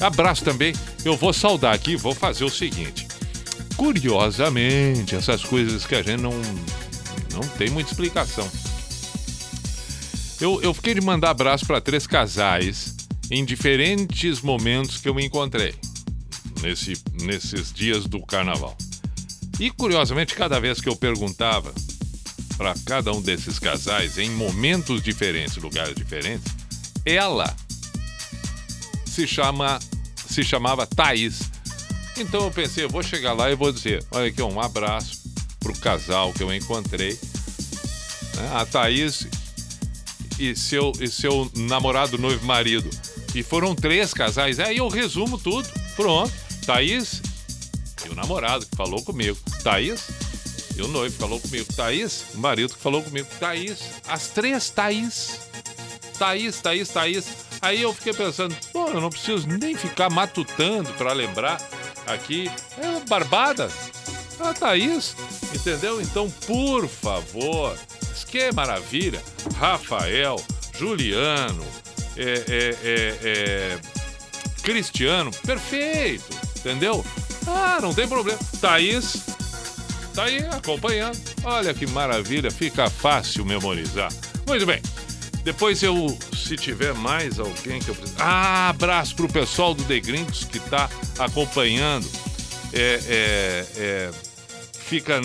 Abraço 0.00 0.42
também. 0.42 0.72
Eu 1.04 1.14
vou 1.14 1.34
saudar 1.34 1.74
aqui, 1.74 1.94
vou 1.94 2.14
fazer 2.14 2.44
o 2.44 2.50
seguinte. 2.50 3.06
Curiosamente, 3.76 5.14
essas 5.14 5.44
coisas 5.44 5.84
que 5.84 5.94
a 5.94 6.02
gente 6.02 6.22
não, 6.22 6.32
não 7.34 7.46
tem 7.58 7.68
muita 7.68 7.90
explicação. 7.90 8.50
Eu, 10.40 10.62
eu 10.62 10.72
fiquei 10.72 10.94
de 10.94 11.02
mandar 11.02 11.30
abraço 11.30 11.66
para 11.66 11.82
três 11.82 12.06
casais 12.06 12.95
em 13.30 13.44
diferentes 13.44 14.40
momentos 14.40 14.98
que 14.98 15.08
eu 15.08 15.14
me 15.14 15.24
encontrei 15.24 15.74
nesse, 16.62 16.94
nesses 17.22 17.72
dias 17.72 18.06
do 18.06 18.24
carnaval. 18.24 18.76
E 19.58 19.70
curiosamente, 19.70 20.34
cada 20.34 20.60
vez 20.60 20.80
que 20.80 20.88
eu 20.88 20.96
perguntava 20.96 21.72
para 22.56 22.74
cada 22.86 23.12
um 23.12 23.20
desses 23.20 23.58
casais, 23.58 24.18
em 24.18 24.30
momentos 24.30 25.02
diferentes, 25.02 25.56
lugares 25.56 25.94
diferentes, 25.94 26.52
ela 27.04 27.54
se 29.04 29.26
chama 29.26 29.78
se 30.28 30.42
chamava 30.44 30.86
Thaís. 30.86 31.50
Então 32.18 32.44
eu 32.44 32.50
pensei, 32.50 32.84
eu 32.84 32.90
vou 32.90 33.02
chegar 33.02 33.32
lá 33.32 33.50
e 33.50 33.54
vou 33.54 33.72
dizer, 33.72 34.04
olha 34.10 34.28
aqui, 34.28 34.42
um 34.42 34.60
abraço 34.60 35.22
pro 35.60 35.74
casal 35.78 36.32
que 36.32 36.42
eu 36.42 36.52
encontrei. 36.52 37.18
né? 38.34 38.50
A 38.54 38.66
Thaís 38.66 39.26
e 40.38 40.54
seu, 40.54 40.92
e 41.00 41.08
seu 41.08 41.50
namorado, 41.54 42.18
noivo, 42.18 42.44
marido. 42.44 42.90
E 43.36 43.42
foram 43.42 43.74
três 43.74 44.14
casais. 44.14 44.58
Aí 44.58 44.78
eu 44.78 44.88
resumo 44.88 45.36
tudo. 45.36 45.68
Pronto. 45.94 46.32
Thaís 46.64 47.20
e 48.06 48.08
o 48.08 48.14
namorado 48.14 48.64
que 48.64 48.74
falou 48.74 49.02
comigo. 49.02 49.36
Thaís 49.62 50.08
e 50.74 50.80
o 50.80 50.88
noivo 50.88 51.14
que 51.14 51.20
falou 51.20 51.38
comigo. 51.38 51.70
Thaís, 51.74 52.24
o 52.34 52.38
marido 52.38 52.72
que 52.74 52.80
falou 52.80 53.02
comigo. 53.02 53.28
Thaís, 53.38 53.78
as 54.08 54.28
três 54.28 54.70
Thaís. 54.70 55.40
Thaís, 56.18 56.60
Thaís, 56.62 56.88
Thaís. 56.88 57.26
Aí 57.60 57.82
eu 57.82 57.92
fiquei 57.92 58.14
pensando, 58.14 58.56
pô, 58.72 58.88
eu 58.88 59.02
não 59.02 59.10
preciso 59.10 59.46
nem 59.46 59.76
ficar 59.76 60.08
matutando 60.08 60.90
para 60.94 61.12
lembrar 61.12 61.60
aqui. 62.06 62.50
É 62.78 62.88
uma 62.88 63.00
barbada. 63.00 63.70
A 64.40 64.54
Thaís, 64.54 65.14
entendeu? 65.54 66.00
Então, 66.00 66.30
por 66.46 66.88
favor, 66.88 67.76
que 68.26 68.38
é 68.38 68.52
maravilha. 68.52 69.22
Rafael, 69.56 70.36
Juliano, 70.78 71.64
é, 72.16 72.44
é, 72.48 72.76
é, 72.82 73.18
é, 73.22 73.78
Cristiano, 74.62 75.30
perfeito, 75.46 76.24
entendeu? 76.56 77.04
Ah, 77.46 77.78
não 77.80 77.94
tem 77.94 78.08
problema. 78.08 78.38
Thaís, 78.60 79.24
tá 80.14 80.24
aí 80.24 80.38
acompanhando. 80.50 81.18
Olha 81.44 81.72
que 81.72 81.86
maravilha, 81.86 82.50
fica 82.50 82.90
fácil 82.90 83.44
memorizar. 83.44 84.12
Muito 84.46 84.66
bem. 84.66 84.80
Depois 85.44 85.80
eu, 85.80 86.18
se 86.34 86.56
tiver 86.56 86.92
mais 86.92 87.38
alguém 87.38 87.78
que 87.78 87.88
eu 87.88 87.94
preciso. 87.94 88.18
Ah, 88.18 88.68
abraço 88.70 89.14
pro 89.14 89.28
pessoal 89.28 89.74
do 89.74 89.84
The 89.84 90.00
Gringos 90.00 90.42
que 90.42 90.58
tá 90.58 90.90
acompanhando. 91.18 92.08
É, 92.72 93.00
é, 93.08 93.66
é, 93.76 94.10
fica 94.72 95.20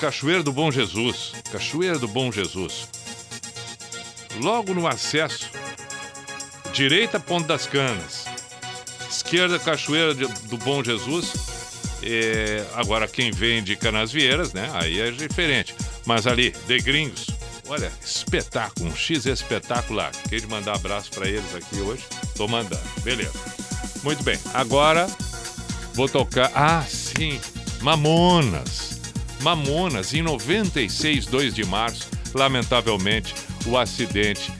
Cachoeira 0.00 0.42
do 0.42 0.52
Bom 0.52 0.72
Jesus. 0.72 1.34
Cachoeira 1.52 2.00
do 2.00 2.08
Bom 2.08 2.32
Jesus. 2.32 2.88
Logo 4.40 4.74
no 4.74 4.88
acesso, 4.88 5.50
direita 6.80 7.20
Ponte 7.20 7.46
das 7.46 7.66
Canas, 7.66 8.24
esquerda 9.10 9.58
Cachoeira 9.58 10.14
de- 10.14 10.26
do 10.48 10.56
Bom 10.56 10.82
Jesus. 10.82 11.30
É, 12.02 12.64
agora 12.74 13.06
quem 13.06 13.30
vem 13.30 13.62
de 13.62 13.76
Canasvieiras, 13.76 14.54
né? 14.54 14.70
Aí 14.72 14.98
é 14.98 15.10
diferente. 15.10 15.74
Mas 16.06 16.26
ali, 16.26 16.52
The 16.66 16.78
Gringos, 16.78 17.26
olha, 17.68 17.92
espetáculo, 18.02 18.88
um 18.88 18.96
X 18.96 19.26
espetacular. 19.26 20.10
Queria 20.26 20.48
mandar 20.48 20.76
abraço 20.76 21.10
para 21.10 21.28
eles 21.28 21.54
aqui 21.54 21.76
hoje. 21.82 22.02
Tô 22.34 22.48
mandando, 22.48 22.80
beleza. 23.02 23.34
Muito 24.02 24.22
bem, 24.22 24.38
agora 24.54 25.06
vou 25.92 26.08
tocar. 26.08 26.50
Ah, 26.54 26.82
sim, 26.88 27.38
Mamonas. 27.82 28.98
Mamonas, 29.42 30.14
em 30.14 30.22
96, 30.22 31.26
2 31.26 31.54
de 31.54 31.64
março, 31.66 32.08
lamentavelmente, 32.32 33.34
o 33.66 33.76
acidente 33.76 34.50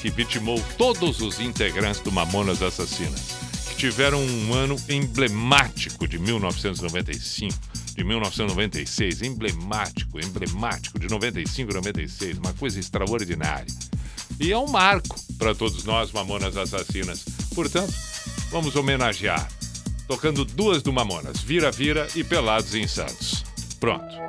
que 0.00 0.10
vitimou 0.10 0.62
todos 0.76 1.20
os 1.20 1.40
integrantes 1.40 2.00
do 2.00 2.12
Mamonas 2.12 2.62
Assassinas, 2.62 3.20
que 3.68 3.76
tiveram 3.76 4.20
um 4.20 4.54
ano 4.54 4.76
emblemático 4.88 6.06
de 6.06 6.18
1995, 6.18 7.54
de 7.96 8.04
1996, 8.04 9.22
emblemático, 9.22 10.20
emblemático, 10.20 10.98
de 10.98 11.08
95 11.08 11.70
e 11.70 11.74
96, 11.74 12.38
uma 12.38 12.52
coisa 12.52 12.78
extraordinária. 12.78 13.74
E 14.40 14.52
é 14.52 14.58
um 14.58 14.68
marco 14.68 15.16
para 15.36 15.54
todos 15.54 15.84
nós, 15.84 16.12
Mamonas 16.12 16.56
Assassinas. 16.56 17.24
Portanto, 17.54 17.92
vamos 18.50 18.76
homenagear, 18.76 19.48
tocando 20.06 20.44
duas 20.44 20.80
do 20.80 20.92
Mamonas, 20.92 21.40
Vira 21.40 21.72
Vira 21.72 22.06
e 22.14 22.22
Pelados 22.22 22.74
em 22.74 22.86
Santos. 22.86 23.44
Pronto. 23.80 24.28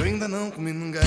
Eu 0.00 0.06
ainda 0.06 0.26
não 0.26 0.50
comi 0.50 0.72
ninguém 0.72 1.02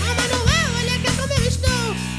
Oh, 0.00 0.14
Manuel, 0.14 0.70
olha 0.76 0.96
cá 1.00 1.10
como 1.20 1.32
eu 1.32 1.44
estou. 1.44 1.70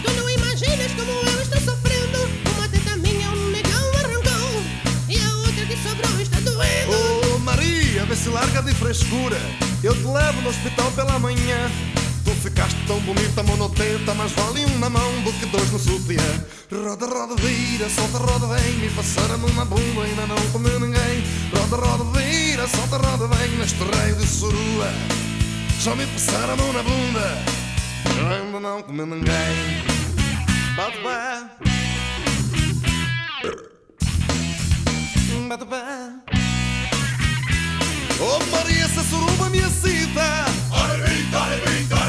Tu 0.04 0.12
não 0.18 0.30
imaginas 0.30 0.92
como 0.98 1.12
eu 1.12 1.42
estou 1.42 1.62
sofrendo. 1.62 2.30
Uma 2.58 2.68
teta 2.68 2.98
minha, 2.98 3.30
um 3.30 3.52
negão 3.52 3.90
arrancou. 4.04 4.64
E 5.08 5.18
a 5.18 5.34
outra 5.38 5.66
que 5.66 5.78
sobrou 5.78 6.20
está 6.20 6.42
doendo. 6.42 6.92
Oh 7.36 7.40
Maria, 7.40 8.04
vê 8.04 8.18
se 8.18 8.28
larga 8.28 8.62
de 8.64 8.74
frescura 8.76 9.38
Eu 9.82 9.94
te 9.96 10.06
levo 10.06 10.42
no 10.42 10.50
hospital 10.50 10.92
pela 10.92 11.18
manhã 11.20 11.72
ficaste 12.42 12.78
tão 12.88 13.00
bonita, 13.02 13.44
monoteta 13.44 14.14
Mas 14.14 14.32
vale 14.32 14.66
um 14.66 14.80
na 14.80 14.90
mão 14.90 15.22
do 15.22 15.32
que 15.34 15.46
dois 15.46 15.72
no 15.72 15.80
sutiã. 15.80 16.46
Roda, 16.72 17.06
roda, 17.06 17.36
vira, 17.36 17.90
solta, 17.90 18.18
roda, 18.18 18.48
vem 18.56 18.74
Me 18.78 18.90
passaram 18.90 19.36
a 19.36 19.38
mão 19.38 19.54
na 19.54 19.66
bunda, 19.66 20.04
ainda 20.04 20.28
não 20.28 20.52
comeu 20.52 20.80
ninguém. 20.80 21.24
Roda, 21.56 21.76
roda, 21.76 22.20
vira, 22.20 22.68
solta, 22.68 22.98
roda, 22.98 23.28
vem 23.36 23.52
Neste 23.58 23.84
raio 23.96 24.16
de 24.16 24.28
surua. 24.28 24.90
Já 25.80 25.96
me 25.96 26.06
passaram 26.08 26.54
a 26.54 26.58
mão 26.58 26.74
na 26.74 26.84
bunda 26.84 27.62
ainda 28.30 28.60
não 28.60 28.82
comeu 28.84 29.06
ninguém. 29.06 29.84
Bate 30.76 30.98
pé. 30.98 31.50
Bate 35.48 35.66
pé. 35.66 35.86
Oh 38.20 38.40
Maria, 38.52 38.86
essa 38.86 39.04
suruba 39.04 39.50
me 39.50 39.60
excita. 39.60 40.46
Arrebita, 40.72 41.38
arrebita, 41.38 41.96
arrebita 41.96 42.01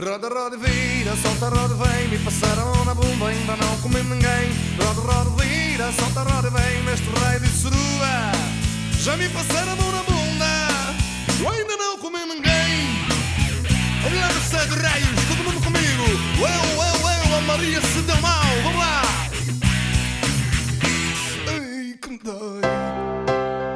Roda, 0.00 0.28
roda, 0.28 0.56
vira, 0.56 1.14
solta, 1.16 1.50
roda, 1.50 1.74
vem. 1.74 2.08
Me 2.08 2.18
passaram 2.20 2.86
na 2.86 2.94
bunda, 2.94 3.26
ainda 3.26 3.54
não 3.56 3.76
comi 3.82 4.02
ninguém. 4.02 4.50
Roda, 4.78 5.00
roda, 5.02 5.30
vira, 5.42 5.92
solta, 5.92 6.22
roda, 6.22 6.48
vem. 6.48 6.82
Neste 6.84 7.06
raio 7.20 7.40
de 7.40 7.48
surua 7.48 8.32
Já 8.98 9.14
me 9.18 9.28
passaram 9.28 9.76
na 9.76 10.02
bunda 10.02 10.94
Eu 11.38 11.50
ainda 11.50 11.76
não 11.76 11.98
comi 11.98 12.18
ninguém. 12.20 12.96
Olhar 14.06 14.30
o 14.30 14.40
céu 14.40 14.60
raios, 14.82 15.20
todo 15.28 15.44
mundo 15.44 15.62
comigo. 15.62 16.04
Eu, 16.38 16.46
eu, 16.46 17.30
eu, 17.30 17.36
a 17.36 17.40
Maria 17.42 17.80
se 17.82 18.00
deu 18.00 18.16
mal. 18.22 18.42
Vamos 18.62 18.80
lá. 18.80 19.02
Ai, 21.46 21.94
que 22.00 22.08
me 22.08 22.18
dói. 22.24 22.62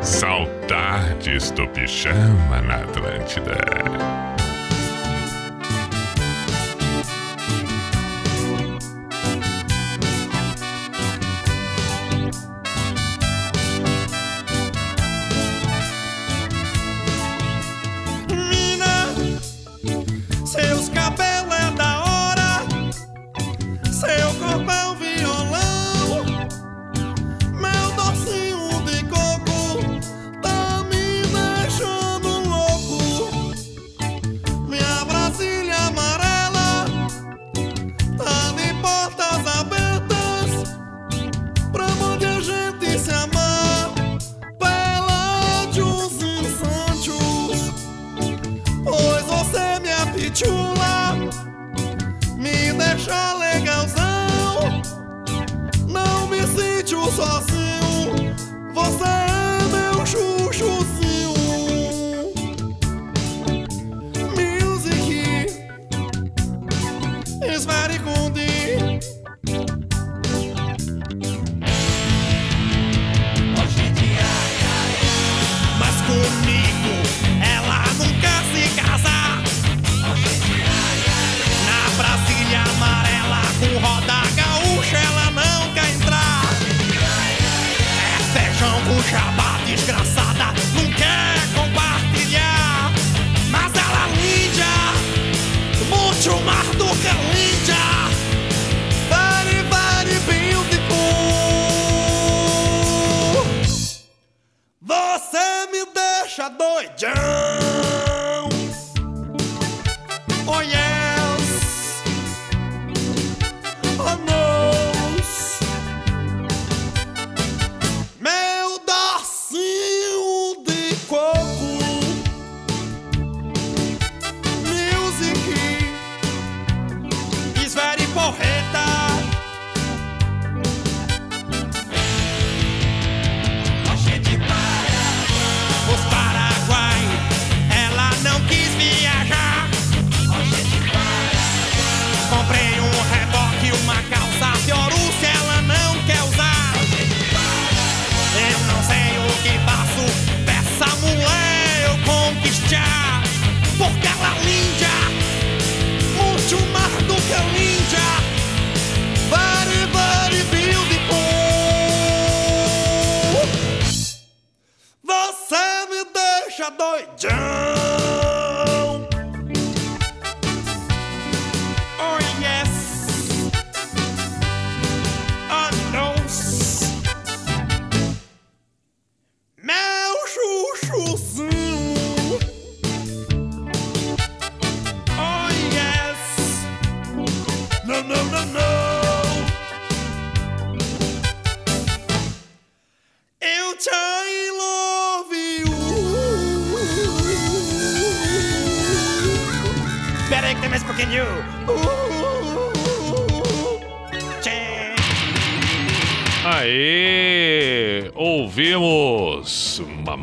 Saudades 0.01 1.51
do 1.51 1.68
pijama 1.68 2.62
na 2.62 2.76
Atlântida. 2.76 4.34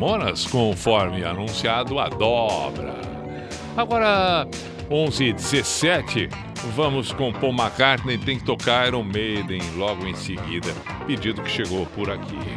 Mamonas, 0.02 0.44
conforme 0.48 1.22
anunciado, 1.22 2.00
a 2.00 2.08
dobra. 2.08 2.92
Agora, 3.76 4.48
11h17, 4.90 6.28
vamos 6.74 7.12
com 7.12 7.32
Paul 7.32 7.52
McCartney, 7.52 8.18
tem 8.18 8.36
que 8.36 8.44
tocar 8.44 8.88
Iron 8.88 9.04
Maiden 9.04 9.62
logo 9.76 10.04
em 10.04 10.16
seguida, 10.16 10.74
pedido 11.06 11.40
que 11.40 11.48
chegou 11.48 11.86
por 11.86 12.10
aqui. 12.10 12.51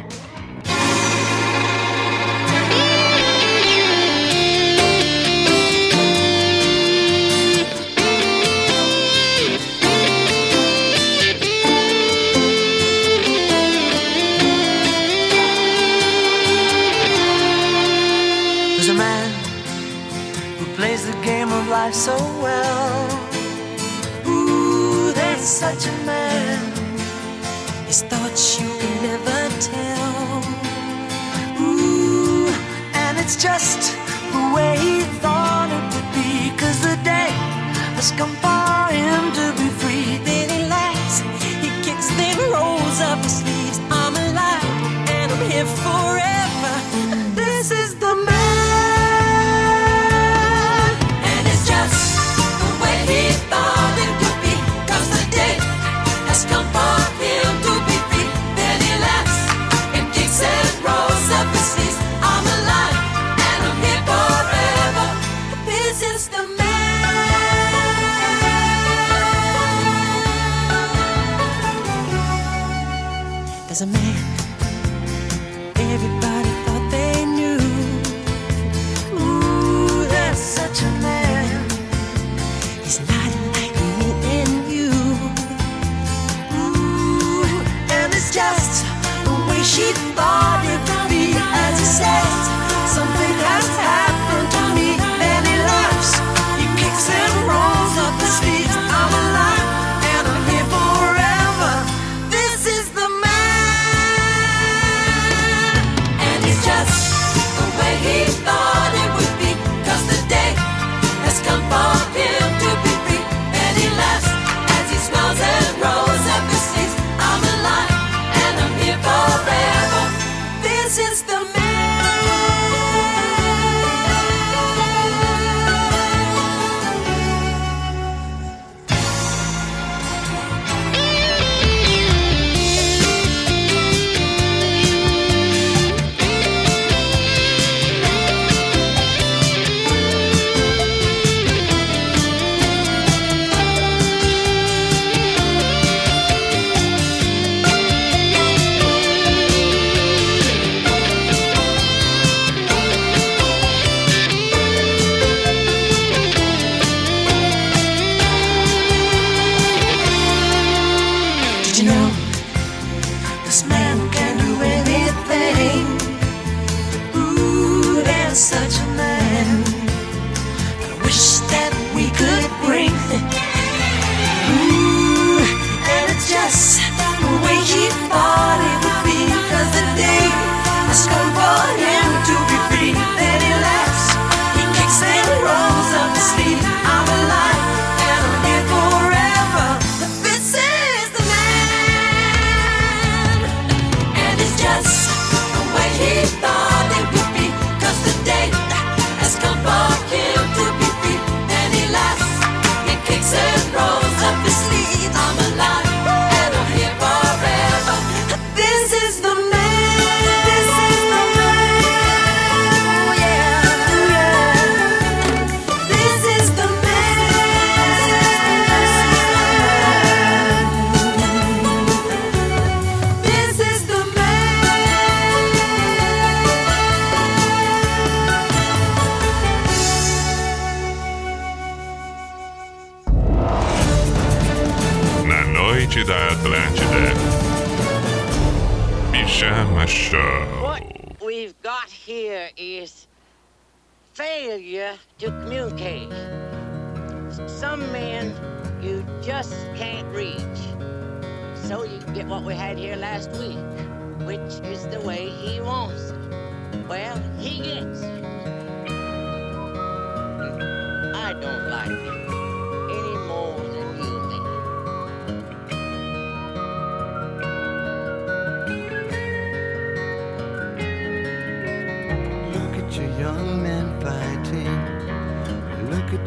descomposed. 38.06 38.45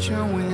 your. 0.09 0.48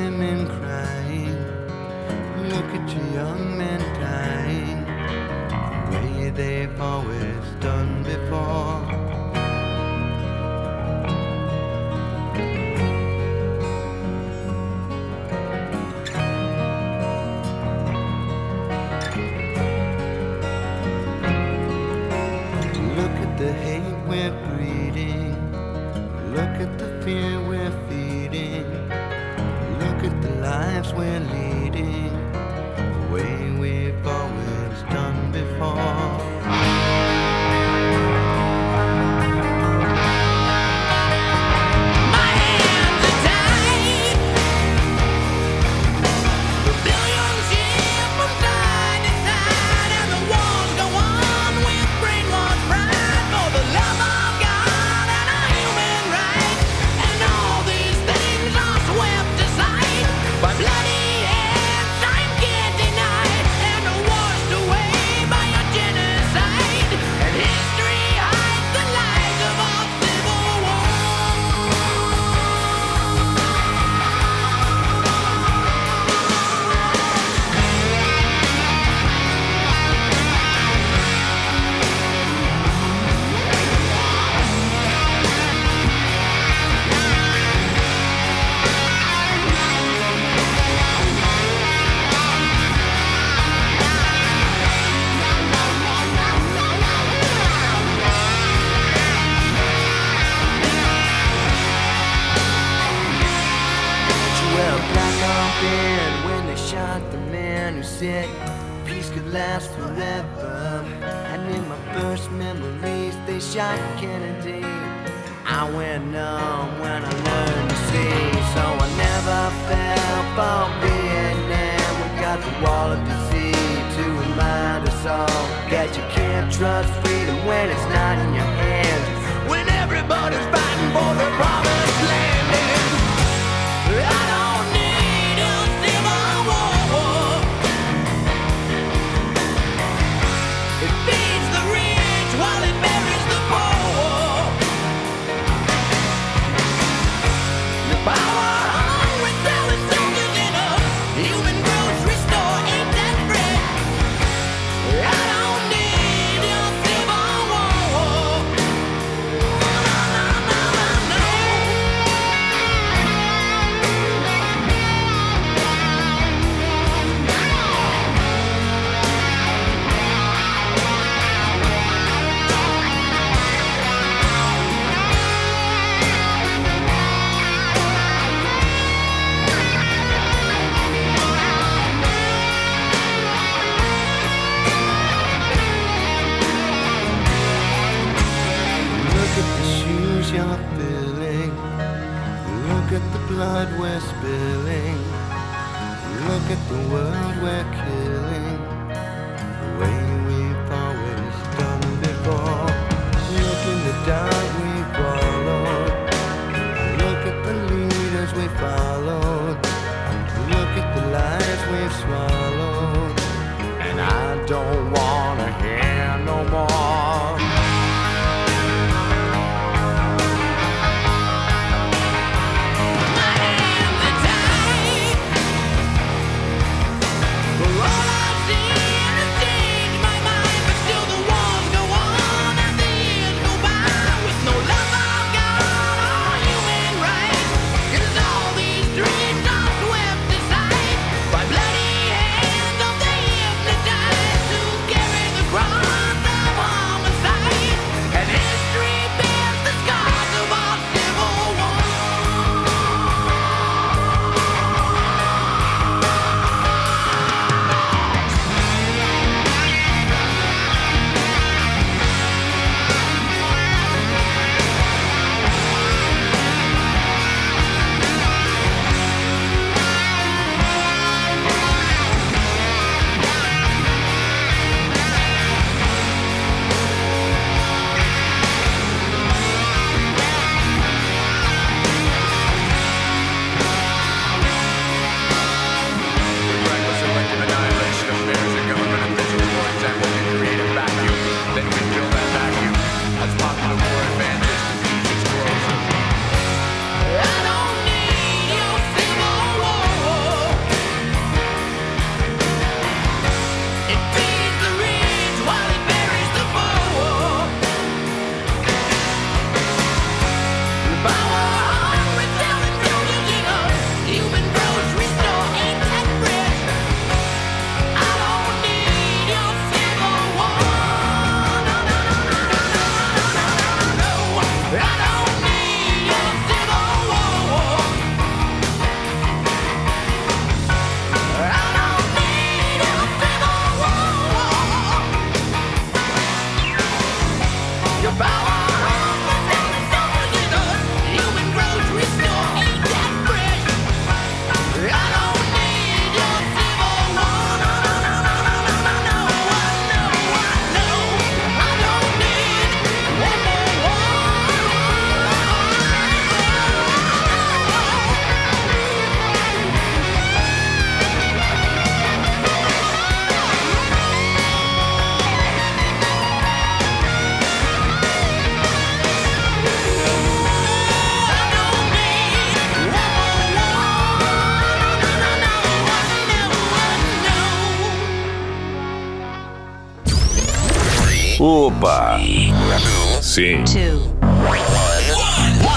Sim. 383.36 383.62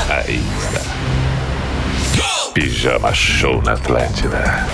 Aí 0.09 0.41
está. 0.61 0.81
Pijama 2.55 3.13
Show 3.13 3.61
na 3.63 3.73
Atlântida. 3.73 4.65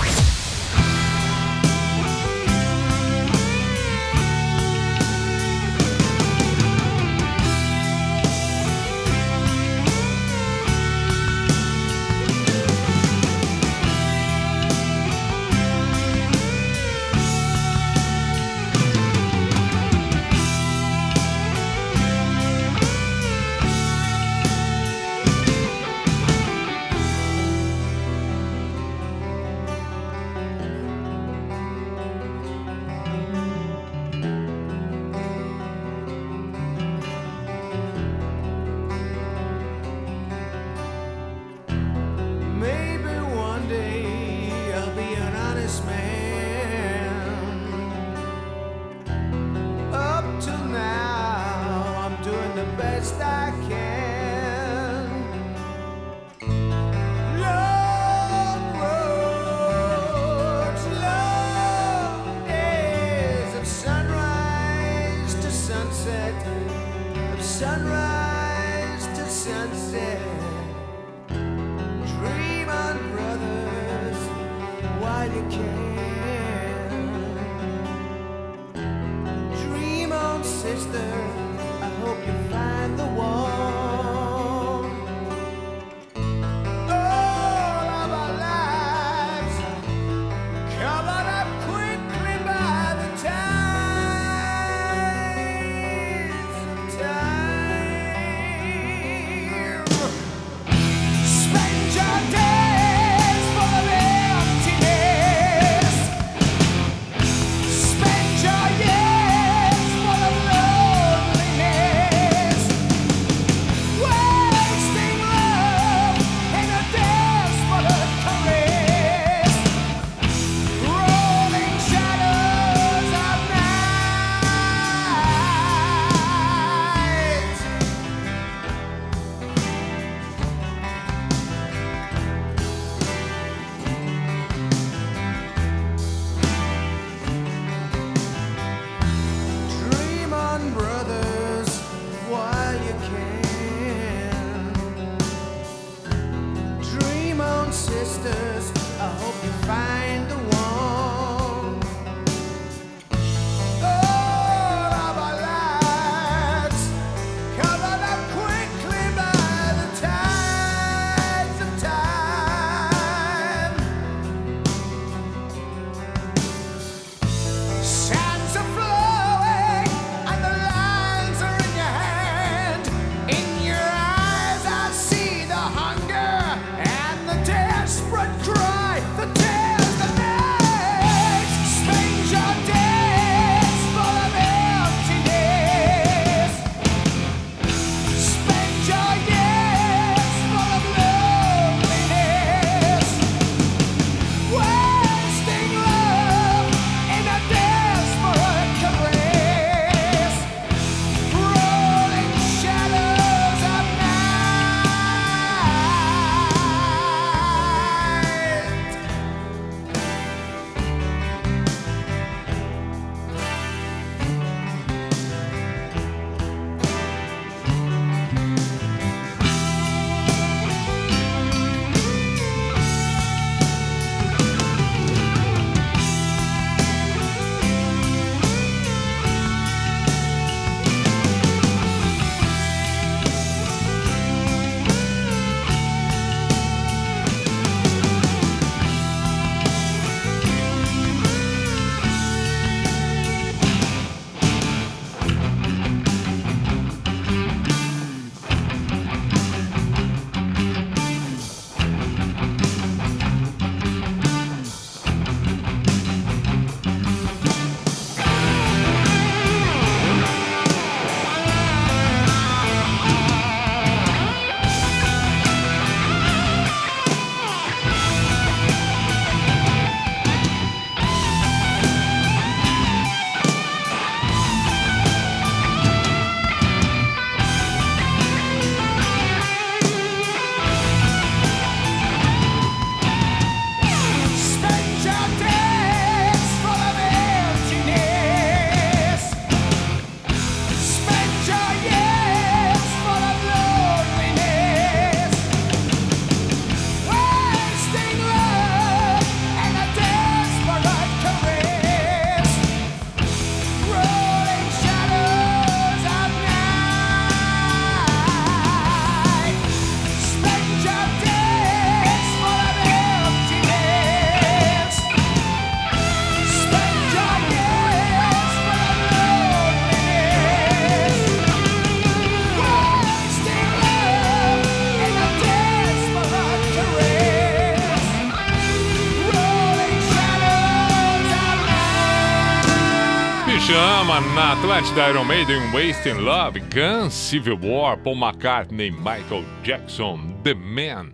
Na 334.75 334.81
Atlântida 334.81 335.09
Iron 335.09 335.25
Maiden 335.25 335.63
Wasting 335.73 336.21
Love, 336.25 336.61
Guns, 336.61 337.15
Civil 337.15 337.59
War, 337.63 337.97
Paul 337.97 338.17
McCartney, 338.17 338.91
Michael 338.91 339.45
Jackson, 339.63 340.19
The 340.43 340.55
Man. 340.55 341.13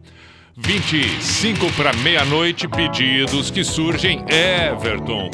25 0.56 1.70
para 1.72 1.92
meia-noite, 1.94 2.66
pedidos 2.66 3.50
que 3.50 3.62
surgem. 3.62 4.24
Everton. 4.30 5.30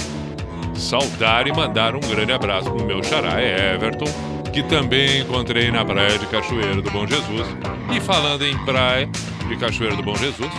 Saudar 0.74 1.46
e 1.46 1.52
mandar 1.52 1.94
um 1.94 2.00
grande 2.00 2.32
abraço 2.32 2.68
pro 2.70 2.84
meu 2.84 3.02
xará 3.02 3.40
Everton, 3.40 4.06
que 4.52 4.62
também 4.64 5.20
encontrei 5.20 5.70
na 5.70 5.84
praia 5.84 6.18
de 6.18 6.26
Cachoeiro 6.26 6.82
do 6.82 6.90
Bom 6.90 7.06
Jesus. 7.06 7.46
E 7.94 8.00
falando 8.00 8.44
em 8.44 8.58
praia 8.64 9.08
de 9.48 9.56
Cachoeiro 9.56 9.96
do 9.96 10.02
Bom 10.02 10.16
Jesus, 10.16 10.50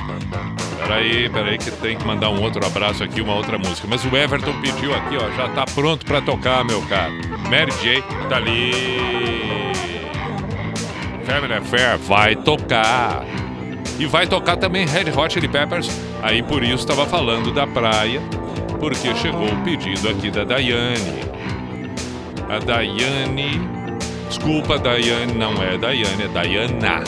peraí, 0.77 1.29
peraí, 1.29 1.57
que 1.57 1.71
tem 1.71 1.97
que 1.97 2.05
mandar 2.05 2.29
um 2.29 2.41
outro 2.41 2.65
abraço 2.65 3.03
aqui, 3.03 3.19
uma 3.19 3.35
outra 3.35 3.57
música. 3.57 3.87
Mas 3.89 4.05
o 4.05 4.15
Everton 4.15 4.53
pediu 4.61 4.95
aqui, 4.95 5.17
ó, 5.17 5.29
já 5.35 5.49
tá 5.49 5.65
pronto 5.65 6.05
para 6.05 6.21
tocar, 6.21 6.63
meu 6.63 6.81
caro. 6.83 7.36
Mary 7.49 7.71
J 7.81 8.01
tá 8.29 8.37
ali. 8.37 8.71
Family 11.23 11.53
Affair 11.53 11.97
vai 11.97 12.35
tocar. 12.35 13.25
E 13.99 14.05
vai 14.05 14.27
tocar 14.27 14.57
também 14.57 14.85
Red 14.85 15.11
Hot 15.17 15.33
Chili 15.33 15.47
Peppers. 15.47 15.89
Aí 16.21 16.43
por 16.43 16.63
isso 16.63 16.75
estava 16.75 17.05
falando 17.05 17.51
da 17.53 17.65
praia, 17.65 18.21
porque 18.79 19.15
chegou 19.15 19.47
o 19.47 19.63
pedido 19.63 20.09
aqui 20.09 20.29
da 20.29 20.43
Daiane. 20.43 21.21
A 22.49 22.59
Daiane. 22.59 23.61
Desculpa, 24.27 24.77
Daiane, 24.77 25.33
não 25.33 25.53
é 25.63 25.77
Daiane, 25.77 26.23
é 26.23 26.27
Daiana. 26.27 27.03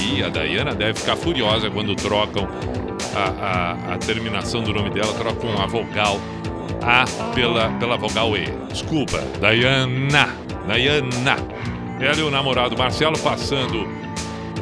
E 0.00 0.22
a 0.22 0.28
Daiana 0.28 0.74
deve 0.74 0.98
ficar 0.98 1.16
furiosa 1.16 1.70
quando 1.70 1.94
trocam 1.94 2.48
a, 3.14 3.92
a, 3.92 3.94
a 3.94 3.98
terminação 3.98 4.62
do 4.62 4.72
nome 4.72 4.90
dela, 4.90 5.12
trocam 5.14 5.60
a 5.60 5.66
vogal 5.66 6.18
A 6.82 7.04
pela, 7.34 7.70
pela 7.78 7.96
vogal 7.96 8.36
E. 8.36 8.46
Desculpa, 8.70 9.18
Daiana. 9.40 10.28
Daiana. 10.66 11.36
Ela 12.00 12.16
e 12.18 12.22
o 12.22 12.30
namorado 12.30 12.76
Marcelo 12.76 13.18
passando 13.18 14.06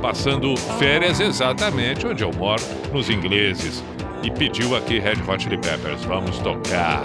passando 0.05 0.55
férias 0.79 1.19
exatamente 1.19 2.07
onde 2.07 2.23
eu 2.23 2.31
moro, 2.35 2.63
nos 2.93 3.09
ingleses. 3.09 3.83
E 4.23 4.31
pediu 4.31 4.77
aqui 4.77 4.99
Red 4.99 5.17
Hot 5.27 5.43
Chili 5.43 5.57
Peppers. 5.57 6.05
Vamos 6.05 6.39
tocar. 6.41 7.03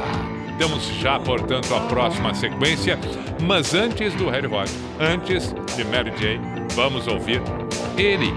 Temos 0.57 0.85
já, 0.99 1.17
portanto, 1.17 1.73
a 1.73 1.79
próxima 1.87 2.33
sequência. 2.33 2.99
Mas 3.41 3.73
antes 3.73 4.13
do 4.15 4.29
Red 4.29 4.47
Hot, 4.47 4.69
antes 4.99 5.55
de 5.77 5.85
Mary 5.85 6.11
J, 6.17 6.41
vamos 6.75 7.07
ouvir 7.07 7.41
ele, 7.97 8.33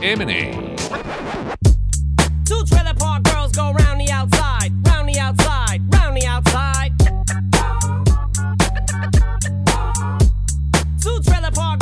Eminem. 0.00 0.74
Two 2.52 2.66
trailer 2.66 2.92
park 2.92 3.22
girls 3.22 3.50
go 3.52 3.72
round 3.72 3.98
the 3.98 4.10
outside, 4.10 4.72
round 4.86 5.08
the 5.08 5.18
outside, 5.18 5.80
round 5.94 6.14
the 6.18 6.26
outside. 6.26 6.92
Two 11.00 11.18
trailer 11.22 11.50
park 11.50 11.81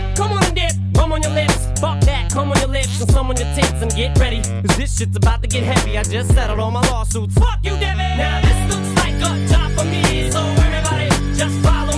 on 1.21 1.35
your 1.35 1.43
lips, 1.43 1.79
fuck 1.79 1.99
that, 2.01 2.31
come 2.31 2.51
on 2.51 2.59
your 2.59 2.69
lips, 2.69 2.99
and 3.01 3.11
some 3.11 3.29
on 3.29 3.37
your 3.37 3.47
tits, 3.55 3.81
and 3.81 3.93
get 3.95 4.17
ready. 4.17 4.41
Cause 4.41 4.77
this 4.77 4.97
shit's 4.97 5.15
about 5.15 5.41
to 5.41 5.47
get 5.47 5.63
heavy. 5.63 5.97
I 5.97 6.03
just 6.03 6.33
settled 6.33 6.59
all 6.59 6.71
my 6.71 6.81
lawsuits. 6.89 7.35
Fuck 7.35 7.59
you, 7.63 7.71
Devin! 7.77 8.17
Now 8.17 8.41
this 8.41 8.75
looks 8.75 8.91
like 9.03 9.15
a 9.15 9.47
job 9.47 9.71
for 9.77 9.85
me, 9.85 10.31
so 10.31 10.39
everybody 10.39 11.09
just 11.35 11.55
follow 11.63 11.90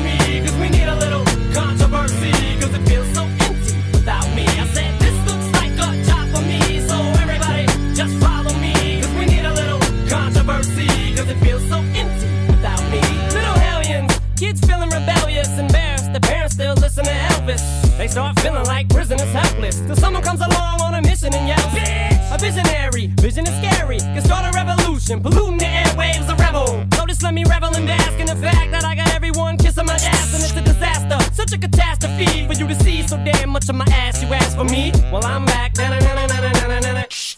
polluting 25.22 25.58
the 25.58 25.66
airwaves, 25.66 26.28
a 26.30 26.36
rebel. 26.36 26.86
Just 27.08 27.22
let 27.22 27.34
me 27.34 27.44
revel 27.44 27.76
in 27.76 27.86
the 27.86 28.36
fact 28.42 28.72
that 28.72 28.84
I 28.84 28.96
got 28.96 29.14
everyone 29.14 29.58
kissing 29.58 29.86
my 29.86 29.94
ass, 29.94 30.34
and 30.34 30.44
it's 30.44 30.56
a 30.56 30.62
disaster, 30.62 31.18
such 31.34 31.54
a 31.54 31.58
catastrophe 31.58 32.48
for 32.48 32.54
you 32.54 32.68
to 32.68 32.76
see 32.84 33.06
so 33.08 33.18
damn 33.18 33.50
much 33.50 33.70
of 33.70 33.76
my 33.76 33.86
ass. 33.92 34.22
You 34.22 34.34
ask 34.34 34.58
for 34.58 34.64
me, 34.64 34.92
well 35.12 35.24
I'm 35.26 35.46
back. 35.46 35.64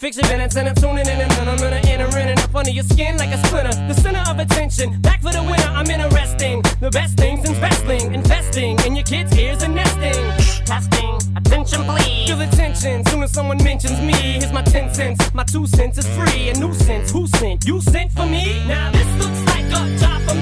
Fix 0.05 0.17
your 0.17 0.27
minutes 0.27 0.55
and 0.55 0.67
I'm 0.67 0.75
tuning 0.75 1.07
in 1.07 1.19
and 1.19 1.31
then 1.31 1.47
I'm 1.47 1.57
gonna 1.57 1.81
enter 1.87 2.05
in 2.19 2.27
and 2.27 2.39
up 2.39 2.53
under 2.53 2.69
your 2.69 2.83
skin 2.83 3.17
like 3.17 3.29
a 3.29 3.37
splinter. 3.47 3.71
The 3.87 3.93
center 3.93 4.23
of 4.29 4.37
attention, 4.39 5.01
back 5.01 5.21
for 5.21 5.31
the 5.31 5.41
winner. 5.41 5.63
I'm 5.63 5.89
interesting. 5.89 6.61
The 6.79 6.91
best 6.91 7.17
things 7.17 7.49
in 7.49 7.59
wrestling, 7.61 8.13
investing 8.13 8.77
in 8.85 8.95
your 8.95 9.05
kids' 9.05 9.35
ears 9.37 9.63
and 9.63 9.73
nesting. 9.73 10.21
Testing, 10.65 11.17
attention 11.35 11.85
please. 11.85 12.27
Feel 12.27 12.37
the 12.37 12.47
tension 12.55 13.04
someone 13.35 13.61
mentions 13.65 13.99
me. 13.99 14.13
Here's 14.13 14.53
my 14.53 14.61
10 14.61 14.93
cents, 14.93 15.33
my 15.33 15.43
two 15.43 15.67
cents 15.67 15.97
is 15.97 16.07
free. 16.15 16.49
A 16.49 16.53
nuisance, 16.57 17.11
who 17.11 17.27
sent? 17.27 17.65
You 17.65 17.81
sent 17.81 18.13
for 18.13 18.25
me? 18.25 18.63
Now 18.65 18.91
this 18.93 19.09
looks 19.21 19.41
like 19.51 19.65
a 19.65 19.97
job 19.99 20.34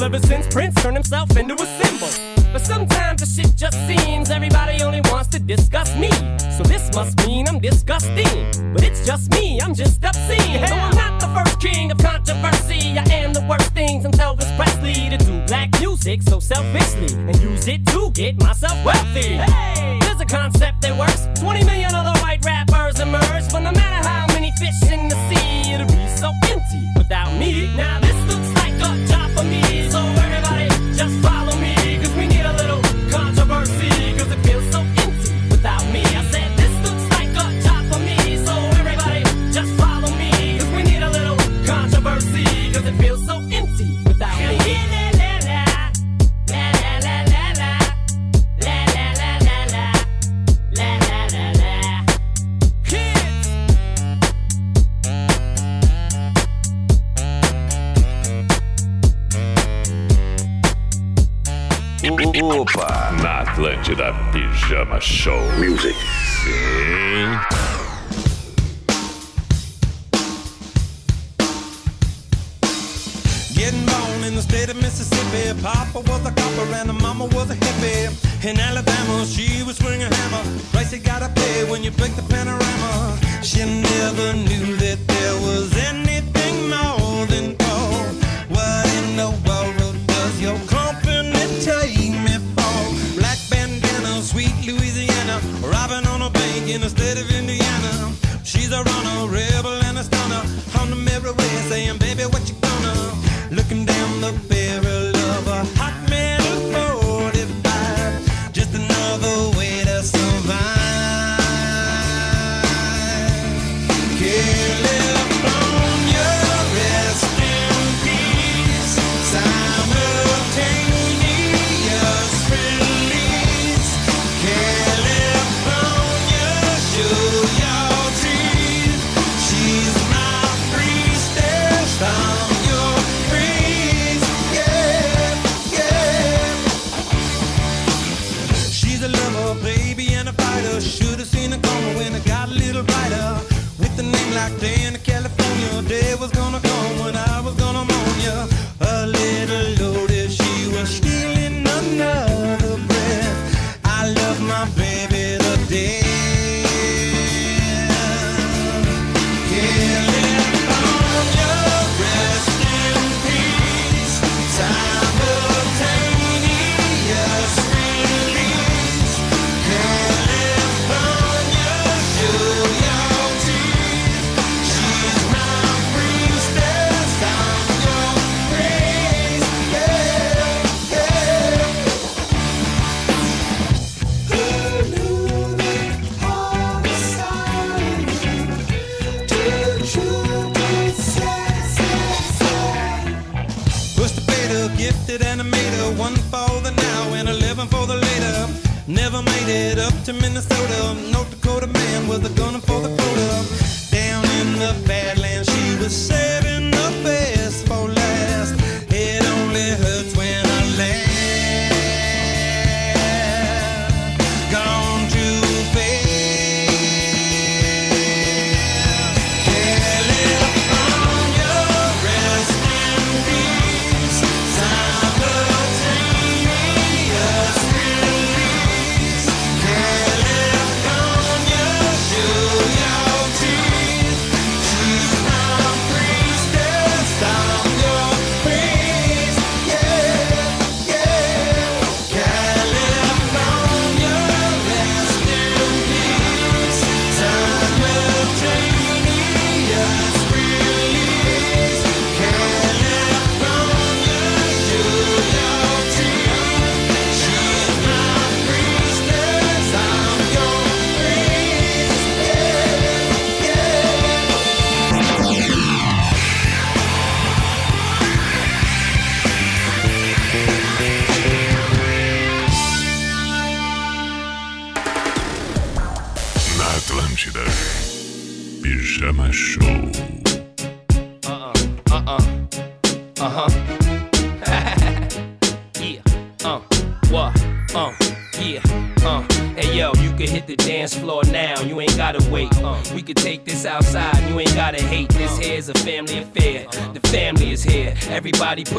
ever 0.00 0.18
since 0.20 0.46
Prince 0.46 0.80
turned 0.80 0.96
himself 0.96 1.36
into 1.36 1.54
a 1.54 1.66
symbol. 1.82 2.08
But 2.52 2.64
sometimes 2.64 3.20
the 3.20 3.26
shit 3.26 3.56
just 3.56 3.76
seems 3.86 4.30
everybody 4.30 4.82
only 4.82 5.00
wants 5.10 5.28
to 5.30 5.40
discuss 5.40 5.94
me. 5.96 6.10
So 6.56 6.62
this 6.62 6.94
must 6.94 7.18
mean 7.26 7.48
I'm 7.48 7.58
disgusting. 7.58 8.72
But 8.72 8.84
it's 8.84 9.04
just 9.04 9.31
Show. 65.02 65.40
Music. 65.58 65.96
Getting 73.52 73.84
born 73.84 74.22
in 74.22 74.36
the 74.36 74.42
state 74.42 74.70
of 74.70 74.76
Mississippi. 74.76 75.60
Papa 75.60 75.98
was 75.98 76.24
a 76.24 76.30
copper 76.30 76.72
and 76.74 76.94
mama 77.02 77.24
was 77.26 77.50
a 77.50 77.56
hippie. 77.56 78.44
In 78.44 78.60
Alabama, 78.60 79.26
she 79.26 79.64
was 79.64 79.76
swinging 79.78 80.02
a 80.02 80.14
hammer. 80.14 80.60
Price 80.70 80.92
you 80.92 81.00
gotta 81.00 81.28
pay 81.34 81.68
when 81.68 81.82
you 81.82 81.90
break 81.90 82.14
the 82.14 82.22
panorama. 82.22 83.18
She 83.42 83.64
never 83.64 84.32
knew 84.34 84.76
that 84.76 85.11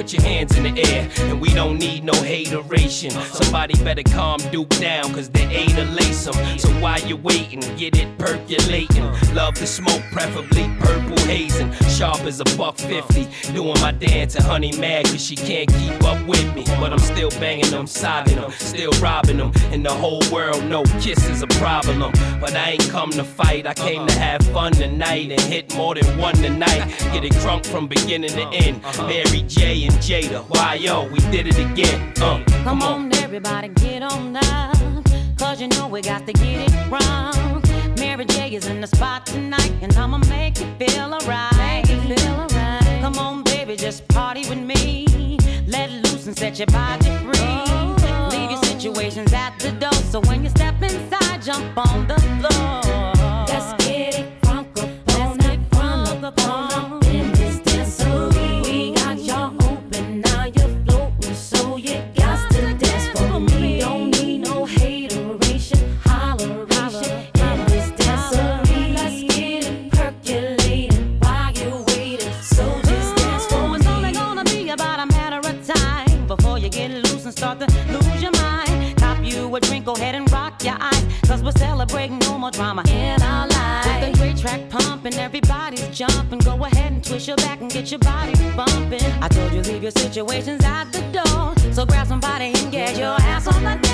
put 0.03 0.13
your 0.13 0.23
hands 0.23 0.57
in 0.57 0.63
the 0.63 0.81
air. 0.91 1.09
And 1.30 1.39
we 1.39 1.53
don't 1.53 1.77
need 1.77 2.03
no 2.03 2.13
hateration. 2.13 3.11
Somebody 3.11 3.81
better 3.84 4.03
calm 4.03 4.39
Duke 4.51 4.69
down, 4.69 5.13
cause 5.13 5.30
they 5.30 5.45
ain't 5.45 5.77
a 5.77 5.85
lace 5.85 6.27
'em. 6.27 6.59
So 6.59 6.69
while 6.81 6.99
you 7.07 7.15
waiting, 7.15 7.61
get 7.77 7.97
it 7.97 8.17
percolating. 8.17 9.05
Love 9.34 9.55
the 9.55 9.67
smoke, 9.67 10.03
preferably 10.11 10.69
purple 10.80 11.17
hazing. 11.25 11.71
Sharp 11.88 12.21
as 12.25 12.41
a 12.41 12.45
buck 12.57 12.77
fifty. 12.77 13.27
Doing 13.53 13.80
my 13.81 13.91
dance 13.91 14.35
and 14.35 14.43
honey 14.43 14.73
mad 14.77 15.05
cause 15.05 15.25
she 15.25 15.35
can't 15.35 15.71
keep 15.73 16.03
up 16.03 16.19
with 16.27 16.53
me. 16.55 16.65
But 16.80 16.91
I'm 16.91 16.99
still 16.99 17.30
banging 17.39 17.71
them, 17.71 17.88
sobbing 17.88 18.35
them, 18.35 18.51
still 18.51 18.91
robbing 19.01 19.38
them. 19.38 19.51
And 19.71 19.85
the 19.85 19.93
whole 19.93 20.23
world 20.31 20.63
know 20.65 20.84
kiss 20.99 21.30
is 21.30 21.43
a 21.43 21.47
problem. 21.61 22.11
But 22.41 22.55
I 22.55 22.71
ain't 22.71 22.89
come 22.89 23.11
to 23.11 23.23
fight, 23.23 23.65
I 23.65 23.73
came 23.73 24.05
to 24.07 24.19
have 24.19 24.41
fun 24.47 24.73
tonight 24.73 25.31
and 25.31 25.41
hit 25.41 25.73
more 25.75 25.95
than 25.95 26.17
one 26.17 26.35
tonight. 26.35 26.84
Get 27.13 27.23
it 27.23 27.34
crunk 27.43 27.65
from 27.65 27.88
beginning 27.88 28.31
to 28.31 28.45
end. 28.65 28.81
Mary 29.07 29.43
J 29.47 29.85
Jada, 29.99 30.44
why 30.49 30.76
yo, 30.76 31.07
we 31.07 31.20
did 31.32 31.48
it 31.48 31.57
again. 31.57 32.14
Uh, 32.22 32.44
Come 32.64 32.82
on, 32.82 33.14
everybody, 33.15 33.70
get 33.70 34.02
on 34.03 34.36
up. 34.36 34.76
Cause 35.38 35.61
you 35.61 35.68
know 35.68 35.88
we 35.88 36.02
got 36.02 36.26
to 36.28 36.34
get 36.34 36.70
it 36.70 36.91
wrong. 36.91 37.61
Mary 37.98 38.26
J 38.26 38.56
is 38.56 38.68
in 38.68 38.82
the 38.82 38.88
spot 38.88 39.26
tonight, 39.26 39.74
and 39.82 39.94
I'ma 39.95 40.18
make 40.30 40.60
you 40.60 40.68
feel 40.78 41.14
alright. 41.14 41.86
Feel 41.88 42.30
alright. 42.30 43.02
Come 43.02 43.18
on, 43.18 43.44
baby, 43.44 43.76
just 43.76 44.07
party 44.07 44.48
with 44.49 44.60
me. 44.60 45.38
Let 45.68 45.90
loose 45.91 46.28
and 46.28 46.38
set 46.38 46.60
your 46.60 46.68
body 46.68 47.10
free. 47.18 48.38
Leave 48.38 48.52
your 48.52 48.64
situations 48.64 49.34
at 49.34 49.57
the 49.60 49.72
door, 49.72 49.94
so 49.94 50.20
when 50.22 50.44
you 50.44 50.49
step 50.49 50.82
inside, 50.82 51.41
jump 51.41 51.78
on 51.78 52.07
the 52.07 52.20
floor. 52.20 52.52
Drama 82.53 82.84
in 82.88 83.21
our 83.21 83.47
life. 83.47 83.85
With 83.85 84.11
the 84.13 84.17
great 84.17 84.38
track 84.38 84.69
pumping, 84.69 85.15
everybody's 85.15 85.88
jumping. 85.89 86.39
Go 86.39 86.63
ahead 86.63 86.93
and 86.93 87.03
twist 87.03 87.27
your 87.27 87.38
back 87.38 87.59
and 87.59 87.69
get 87.69 87.91
your 87.91 87.99
body 87.99 88.34
bumping. 88.55 89.03
I 89.21 89.27
told 89.27 89.51
you 89.53 89.61
leave 89.63 89.81
your 89.84 89.91
situations 89.91 90.63
at 90.63 90.85
the 90.91 91.01
door. 91.11 91.73
So 91.73 91.85
grab 91.85 92.07
somebody 92.07 92.53
and 92.55 92.71
get 92.71 92.97
your 92.97 93.15
ass 93.21 93.47
on 93.47 93.63
the 93.63 93.75
dance 93.81 93.93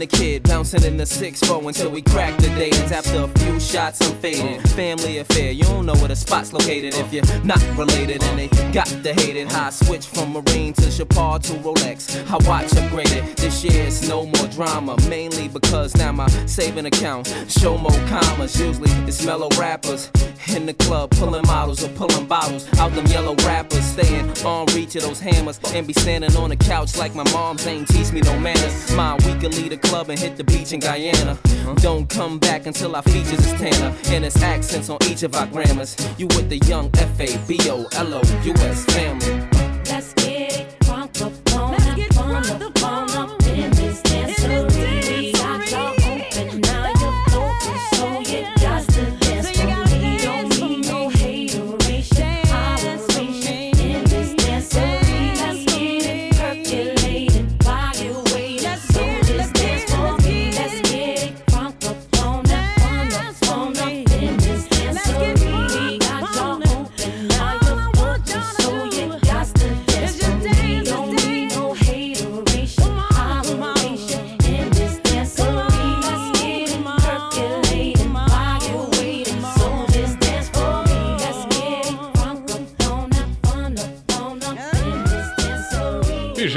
and 0.00 0.08
the 0.08 0.16
kid 0.16 0.44
bouncing 0.44 0.84
in 0.84 0.96
the 0.96 1.02
6-4 1.02 1.66
until 1.66 1.90
we 1.90 2.02
crack 2.02 2.36
the 2.38 2.46
dance. 2.50 2.92
After 2.92 3.22
a 3.22 3.28
few 3.40 3.58
shots, 3.58 4.00
I'm 4.00 4.14
fading. 4.18 4.60
Family 4.76 5.18
affair, 5.18 5.50
you 5.50 5.64
don't 5.64 5.86
know 5.86 5.94
where 5.94 6.08
the 6.08 6.14
spot's 6.14 6.52
located 6.52 6.94
if 6.94 7.12
you're 7.12 7.24
not 7.42 7.60
related. 7.76 8.22
And 8.22 8.38
they 8.38 8.48
got 8.72 8.86
the 9.02 9.12
hate 9.12 9.34
it. 9.34 9.50
How 9.50 9.66
I 9.66 9.70
switch 9.70 10.06
from 10.06 10.32
Marine 10.32 10.72
to 10.74 10.90
Chapar 10.90 11.40
to 11.40 11.52
Rolex. 11.64 12.16
I 12.30 12.36
watch 12.48 12.66
upgraded. 12.78 13.34
This 13.36 13.64
year 13.64 13.86
it's 13.86 14.08
no 14.08 14.26
more 14.26 14.46
drama. 14.48 14.96
Mainly 15.08 15.48
because 15.48 15.96
now 15.96 16.12
my 16.12 16.28
saving 16.46 16.86
account 16.86 17.26
show 17.48 17.76
more 17.76 17.90
commas. 18.06 18.58
Usually 18.60 18.90
it's 19.08 19.24
mellow 19.24 19.48
rappers 19.58 20.12
in 20.54 20.66
the 20.66 20.74
club 20.74 21.10
pulling 21.10 21.46
models 21.46 21.82
or 21.82 21.88
pulling 21.88 22.26
bottles 22.26 22.72
out 22.78 22.92
them 22.92 23.06
yellow 23.06 23.34
rappers. 23.46 23.84
Staying 23.84 24.30
on 24.44 24.66
reach 24.76 24.94
of 24.94 25.02
those 25.02 25.18
hammers 25.18 25.58
and 25.74 25.88
be 25.88 25.92
standing 25.92 26.36
on 26.36 26.50
the 26.50 26.56
couch 26.56 26.96
like 26.96 27.16
my 27.16 27.28
mom's 27.32 27.66
ain't 27.66 27.88
teach 27.88 28.12
me 28.12 28.20
no 28.20 28.38
manners. 28.38 28.94
Mine, 28.94 29.18
we 29.26 29.34
can 29.40 29.50
leave 29.52 29.70
the 29.70 29.87
club 29.88 30.10
and 30.10 30.18
hit 30.18 30.36
the 30.36 30.44
beach 30.44 30.72
in 30.72 30.80
Guyana. 30.80 31.38
Don't 31.76 32.08
come 32.08 32.38
back 32.38 32.66
until 32.66 32.94
our 32.94 33.02
features 33.02 33.44
is 33.46 33.52
Tanner 33.54 33.94
and 34.08 34.24
it's 34.24 34.40
accents 34.42 34.90
on 34.90 34.98
each 35.04 35.22
of 35.22 35.34
our 35.34 35.46
grammars. 35.46 35.96
You 36.18 36.26
with 36.28 36.48
the 36.48 36.58
young 36.58 36.90
F 36.94 37.20
A 37.20 37.38
B 37.48 37.58
O 37.70 37.86
L 37.92 38.14
O 38.14 38.22
U 38.44 38.52
S 38.54 38.84
family. 38.86 39.48
Let's 39.90 40.12
get 40.14 40.60
it 40.60 40.77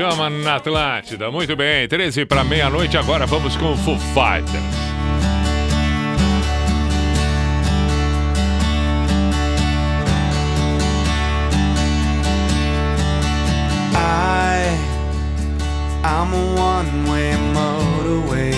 Pijama 0.01 0.31
na 0.31 0.55
Atlântida. 0.55 1.29
Muito 1.29 1.55
bem, 1.55 1.87
13 1.87 2.25
para 2.25 2.43
meia-noite. 2.43 2.97
Agora 2.97 3.27
vamos 3.27 3.55
com 3.55 3.73
o 3.73 3.77
Foo 3.77 3.99
Fighters. 3.99 4.81
I'm 16.03 16.33
a 16.33 16.55
one-way 16.55 17.33
motorway. 17.53 18.55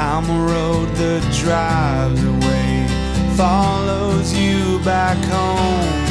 I'm 0.00 0.28
a 0.28 0.46
road 0.46 0.88
that 0.96 1.22
drives 1.32 2.24
away, 2.24 2.86
follows 3.36 4.36
you 4.36 4.80
back 4.80 5.16
home. 5.26 6.01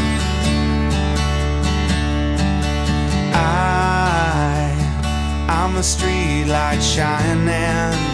I, 3.34 4.74
I'm 5.48 5.76
a 5.78 5.84
street 5.84 6.45
light 6.45 6.82
shining. 6.82 8.12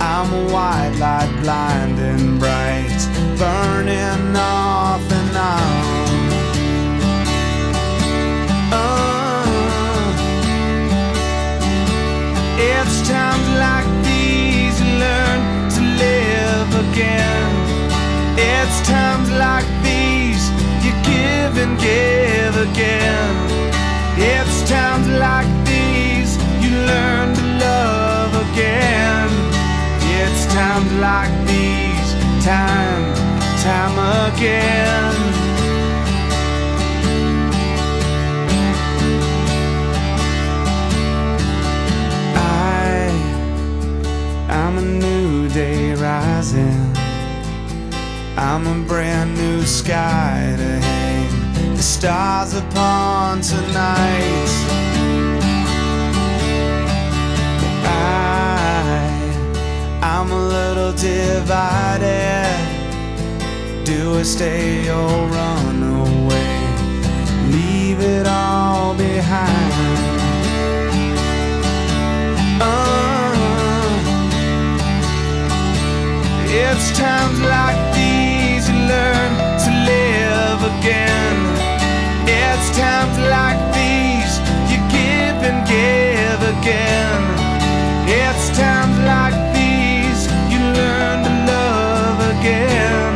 I'm 0.00 0.32
a 0.32 0.52
white 0.52 0.96
light 0.98 1.32
blinding 1.42 2.38
bright, 2.38 3.00
burning 3.38 4.36
off 4.36 5.02
and 5.10 5.36
on. 5.36 5.94
Uh, 8.72 9.44
it's 12.58 13.08
times 13.08 13.48
like 13.64 13.86
these 14.04 14.80
you 14.80 14.90
learn 14.98 15.40
to 15.70 15.80
live 16.04 16.70
again. 16.90 17.50
It's 18.38 18.86
times 18.86 19.30
like 19.30 19.66
these 19.82 20.50
you 20.84 20.92
give 21.02 21.58
and 21.58 21.78
give 21.78 22.56
again. 22.70 23.43
It's 24.16 24.68
times 24.70 25.08
like 25.08 25.48
these 25.66 26.36
you 26.62 26.70
learn 26.70 27.34
to 27.34 27.42
love 27.42 28.32
again. 28.52 29.28
It's 30.20 30.46
times 30.54 30.92
like 30.94 31.32
these, 31.48 32.14
time, 32.44 33.12
time 33.62 33.96
again. 34.32 35.14
I, 42.36 43.10
I'm 44.48 44.78
a 44.78 44.82
new 44.82 45.48
day 45.48 45.94
rising. 45.94 46.94
I'm 48.36 48.66
a 48.68 48.86
brand 48.86 49.36
new 49.36 49.62
sky 49.62 50.54
to 50.56 50.62
the 50.62 51.03
stars 51.84 52.54
upon 52.54 53.42
tonight. 53.42 54.48
I, 57.84 59.20
I'm 60.02 60.30
a 60.30 60.48
little 60.56 60.92
divided. 60.92 62.48
Do 63.84 64.18
I 64.18 64.22
stay 64.22 64.88
or 64.88 65.28
run 65.28 65.82
away? 66.00 66.56
Leave 67.52 68.00
it 68.00 68.26
all 68.26 68.94
behind. 68.94 69.74
Uh, 72.62 73.34
it's 76.48 76.96
times 76.96 77.40
like 77.42 77.78
these 77.94 78.70
you 78.70 78.76
learn 78.88 79.30
to 79.64 79.70
live 79.92 80.62
again. 80.78 81.33
Times 82.74 83.16
like 83.18 83.60
these 83.72 84.38
you 84.68 84.78
give 84.90 85.38
and 85.48 85.64
give 85.64 86.40
again. 86.58 87.22
It's 88.08 88.48
times 88.58 88.98
like 88.98 89.36
these 89.54 90.26
you 90.50 90.58
learn 90.58 91.22
to 91.22 91.32
love 91.52 92.18
again. 92.36 93.14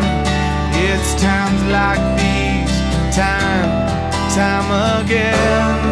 It's 0.87 1.21
times 1.21 1.61
like 1.73 1.99
these, 2.17 2.71
time, 3.17 3.71
time 4.37 5.03
again. 5.03 5.88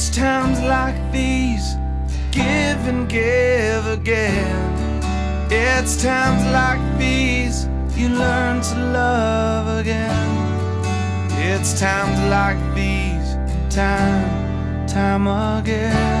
It's 0.00 0.10
times 0.10 0.60
like 0.60 0.94
these, 1.10 1.74
give 2.30 2.78
and 2.86 3.08
give 3.08 3.84
again. 3.88 5.02
It's 5.50 6.00
times 6.00 6.44
like 6.52 6.78
these 7.00 7.66
you 7.96 8.08
learn 8.08 8.60
to 8.60 8.76
love 8.92 9.80
again. 9.80 10.30
It's 11.32 11.80
times 11.80 12.16
like 12.30 12.60
these, 12.76 13.34
time, 13.74 14.86
time 14.86 15.26
again. 15.26 16.17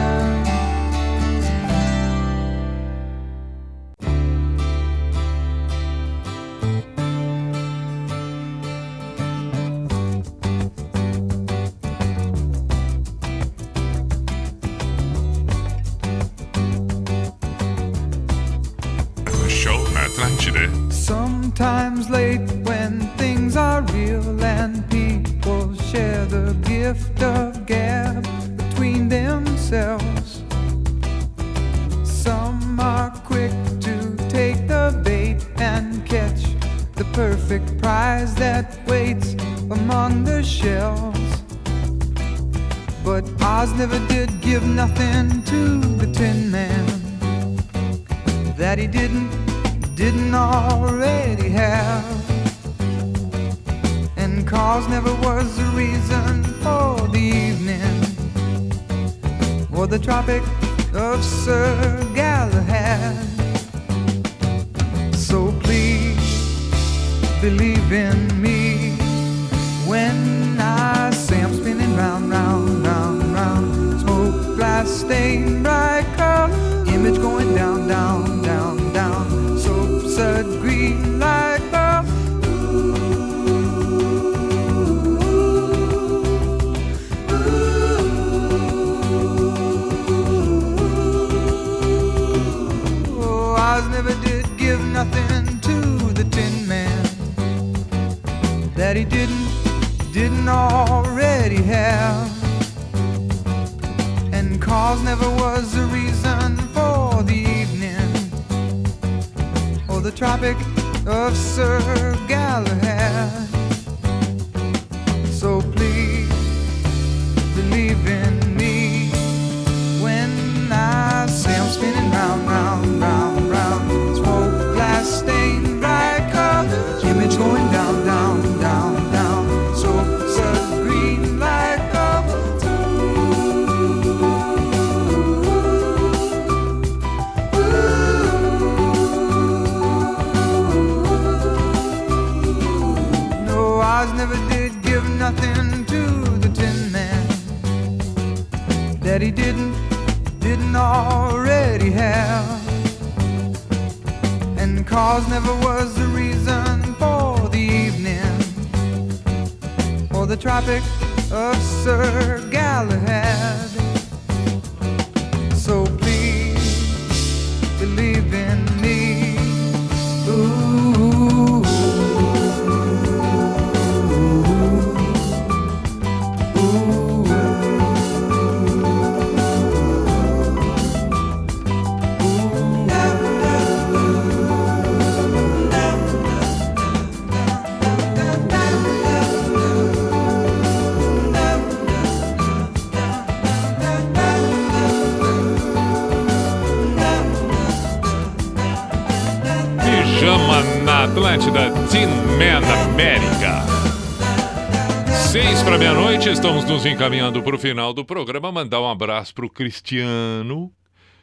Meia-noite, 206.28 206.32
estamos 206.32 206.64
nos 206.64 206.84
encaminhando 206.84 207.42
para 207.42 207.56
o 207.56 207.58
final 207.58 207.94
do 207.94 208.04
programa. 208.04 208.52
Mandar 208.52 208.80
um 208.80 208.88
abraço 208.88 209.34
para 209.34 209.46
o 209.46 209.50
Cristiano, 209.50 210.70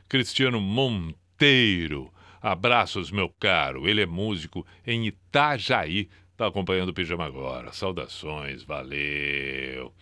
Cristiano 0.09 0.59
Monteiro. 0.59 2.11
Abraços, 2.41 3.11
meu 3.11 3.29
caro. 3.29 3.87
Ele 3.87 4.01
é 4.01 4.05
músico 4.05 4.65
em 4.85 5.05
Itajaí. 5.07 6.09
Está 6.31 6.47
acompanhando 6.47 6.89
o 6.89 6.93
Pijama 6.93 7.25
agora. 7.25 7.71
Saudações, 7.71 8.63
valeu. 8.63 9.93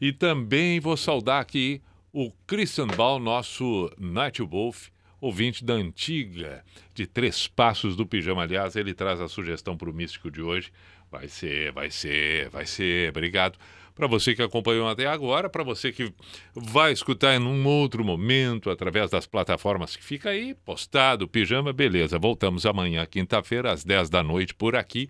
E 0.00 0.12
também 0.12 0.78
vou 0.78 0.96
saudar 0.96 1.40
aqui 1.40 1.82
o 2.12 2.30
Christian 2.46 2.88
Ball, 2.88 3.18
nosso 3.18 3.90
Night 3.98 4.42
Wolf, 4.42 4.88
ouvinte 5.20 5.64
da 5.64 5.74
antiga, 5.74 6.62
de 6.94 7.06
Três 7.06 7.48
Passos 7.48 7.96
do 7.96 8.06
Pijama. 8.06 8.42
Aliás, 8.42 8.76
ele 8.76 8.94
traz 8.94 9.20
a 9.20 9.28
sugestão 9.28 9.76
para 9.76 9.90
o 9.90 9.94
místico 9.94 10.30
de 10.30 10.40
hoje. 10.40 10.70
Vai 11.10 11.28
ser, 11.28 11.72
vai 11.72 11.90
ser, 11.90 12.48
vai 12.50 12.66
ser. 12.66 13.10
Obrigado. 13.10 13.58
Para 13.96 14.06
você 14.06 14.34
que 14.34 14.42
acompanhou 14.42 14.86
até 14.86 15.06
agora, 15.06 15.48
para 15.48 15.64
você 15.64 15.90
que 15.90 16.12
vai 16.54 16.92
escutar 16.92 17.34
em 17.34 17.42
um 17.42 17.66
outro 17.66 18.04
momento, 18.04 18.68
através 18.68 19.10
das 19.10 19.26
plataformas 19.26 19.96
que 19.96 20.04
fica 20.04 20.28
aí, 20.28 20.54
postado, 20.54 21.26
pijama, 21.26 21.72
beleza. 21.72 22.18
Voltamos 22.18 22.66
amanhã, 22.66 23.06
quinta-feira, 23.06 23.72
às 23.72 23.82
10 23.82 24.10
da 24.10 24.22
noite, 24.22 24.54
por 24.54 24.76
aqui. 24.76 25.08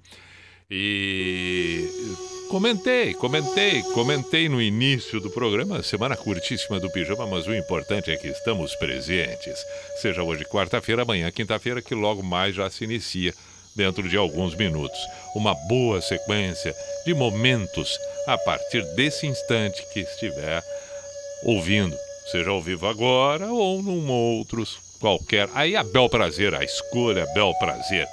E 0.70 1.84
comentei, 2.48 3.12
comentei, 3.14 3.82
comentei 3.92 4.48
no 4.48 4.62
início 4.62 5.20
do 5.20 5.30
programa, 5.30 5.82
semana 5.82 6.16
curtíssima 6.16 6.78
do 6.78 6.90
pijama, 6.92 7.26
mas 7.26 7.48
o 7.48 7.54
importante 7.54 8.12
é 8.12 8.16
que 8.16 8.28
estamos 8.28 8.72
presentes. 8.76 9.58
Seja 10.00 10.22
hoje 10.22 10.44
quarta-feira, 10.44 11.02
amanhã 11.02 11.28
quinta-feira, 11.32 11.82
que 11.82 11.94
logo 11.94 12.22
mais 12.22 12.54
já 12.54 12.70
se 12.70 12.84
inicia 12.84 13.34
dentro 13.76 14.08
de 14.08 14.16
alguns 14.16 14.54
minutos. 14.54 14.98
Uma 15.34 15.54
boa 15.68 16.00
sequência 16.00 16.74
de 17.04 17.14
momentos 17.14 17.98
a 18.26 18.36
partir 18.38 18.82
desse 18.94 19.26
instante 19.26 19.86
que 19.92 20.00
estiver 20.00 20.62
ouvindo, 21.44 21.96
seja 22.32 22.50
ao 22.50 22.60
vivo 22.60 22.86
agora 22.86 23.46
ou 23.46 23.82
num 23.82 24.10
outros 24.10 24.78
qualquer. 24.98 25.48
Aí 25.54 25.76
a 25.76 25.84
bel 25.84 26.08
prazer, 26.08 26.54
a 26.54 26.64
escolha 26.64 27.22
a 27.22 27.34
bel 27.34 27.54
prazer. 27.58 28.06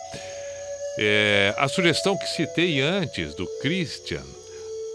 É, 1.00 1.54
a 1.58 1.68
sugestão 1.68 2.16
que 2.16 2.28
citei 2.28 2.80
antes 2.82 3.34
do 3.34 3.48
Christian, 3.62 4.24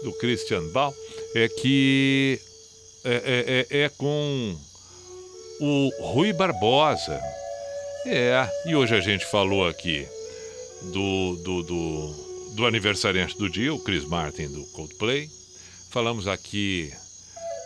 do 0.03 0.13
Christian 0.13 0.63
Ball, 0.69 0.93
é 1.35 1.49
que 1.49 2.39
é, 3.03 3.65
é, 3.69 3.79
é, 3.79 3.83
é 3.83 3.89
com 3.89 4.55
o 5.59 5.89
Rui 5.99 6.31
Barbosa. 6.31 7.19
É, 8.05 8.47
e 8.65 8.75
hoje 8.75 8.95
a 8.95 9.01
gente 9.01 9.25
falou 9.25 9.67
aqui 9.67 10.07
do, 10.83 11.35
do, 11.37 11.63
do, 11.63 12.15
do 12.55 12.65
aniversariante 12.65 13.37
do 13.37 13.49
dia, 13.49 13.73
o 13.73 13.79
Chris 13.79 14.05
Martin 14.05 14.47
do 14.47 14.63
Coldplay. 14.73 15.29
Falamos 15.89 16.27
aqui 16.27 16.91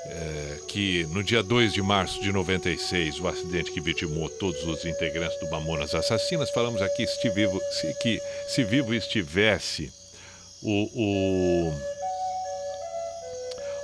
é, 0.05 0.59
que 0.67 1.05
no 1.07 1.23
dia 1.23 1.41
2 1.41 1.73
de 1.73 1.81
março 1.81 2.21
de 2.21 2.31
96, 2.31 3.19
o 3.19 3.27
acidente 3.27 3.71
que 3.71 3.79
vitimou 3.79 4.29
todos 4.29 4.63
os 4.63 4.85
integrantes 4.85 5.39
do 5.39 5.49
Mamonas 5.49 5.95
Assassinas. 5.95 6.49
Falamos 6.51 6.81
aqui 6.81 7.07
se 7.07 7.29
vivo, 7.29 7.59
se, 7.71 7.93
que 8.01 8.19
se 8.49 8.63
vivo 8.63 8.93
estivesse 8.93 9.91
o, 10.61 10.89
o, 10.95 11.73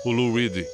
o 0.06 0.12
Lou 0.12 0.34
Reed 0.34 0.66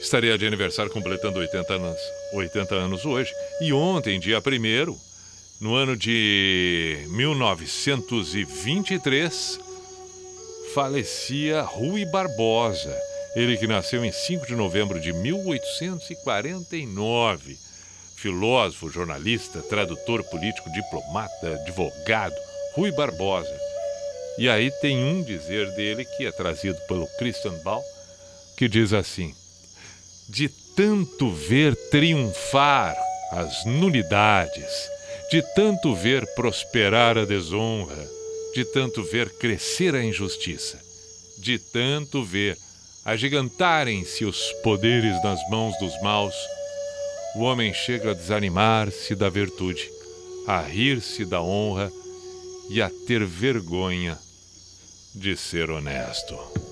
estaria 0.00 0.36
de 0.36 0.46
aniversário 0.46 0.90
completando 0.90 1.38
80 1.38 1.74
anos, 1.74 1.98
80 2.32 2.74
anos 2.74 3.04
hoje. 3.04 3.32
E 3.60 3.72
ontem, 3.72 4.18
dia 4.18 4.38
1 4.38 5.11
no 5.62 5.74
ano 5.76 5.96
de 5.96 7.06
1923, 7.10 9.60
falecia 10.74 11.62
Rui 11.62 12.04
Barbosa. 12.04 12.92
Ele 13.36 13.56
que 13.56 13.68
nasceu 13.68 14.04
em 14.04 14.10
5 14.10 14.48
de 14.48 14.56
novembro 14.56 14.98
de 15.00 15.12
1849. 15.12 17.56
Filósofo, 18.16 18.90
jornalista, 18.90 19.62
tradutor 19.62 20.24
político, 20.24 20.68
diplomata, 20.72 21.54
advogado, 21.54 22.34
Rui 22.74 22.90
Barbosa. 22.90 23.56
E 24.38 24.48
aí 24.48 24.72
tem 24.80 24.98
um 24.98 25.22
dizer 25.22 25.70
dele 25.76 26.04
que 26.16 26.26
é 26.26 26.32
trazido 26.32 26.76
pelo 26.88 27.06
Christian 27.18 27.54
Ball, 27.62 27.84
que 28.56 28.68
diz 28.68 28.92
assim: 28.92 29.32
De 30.28 30.48
tanto 30.74 31.30
ver 31.30 31.76
triunfar 31.88 32.96
as 33.30 33.64
nulidades, 33.64 34.90
de 35.32 35.40
tanto 35.40 35.94
ver 35.94 36.26
prosperar 36.34 37.16
a 37.16 37.24
desonra, 37.24 38.06
de 38.54 38.66
tanto 38.66 39.02
ver 39.02 39.30
crescer 39.38 39.94
a 39.94 40.04
injustiça, 40.04 40.78
de 41.38 41.58
tanto 41.58 42.22
ver 42.22 42.54
agigantarem-se 43.02 44.26
os 44.26 44.52
poderes 44.62 45.24
nas 45.24 45.40
mãos 45.48 45.74
dos 45.78 45.98
maus, 46.02 46.34
o 47.34 47.44
homem 47.44 47.72
chega 47.72 48.10
a 48.10 48.14
desanimar-se 48.14 49.14
da 49.14 49.30
virtude, 49.30 49.90
a 50.46 50.60
rir-se 50.60 51.24
da 51.24 51.40
honra 51.40 51.90
e 52.68 52.82
a 52.82 52.90
ter 53.06 53.24
vergonha 53.24 54.18
de 55.14 55.34
ser 55.34 55.70
honesto. 55.70 56.71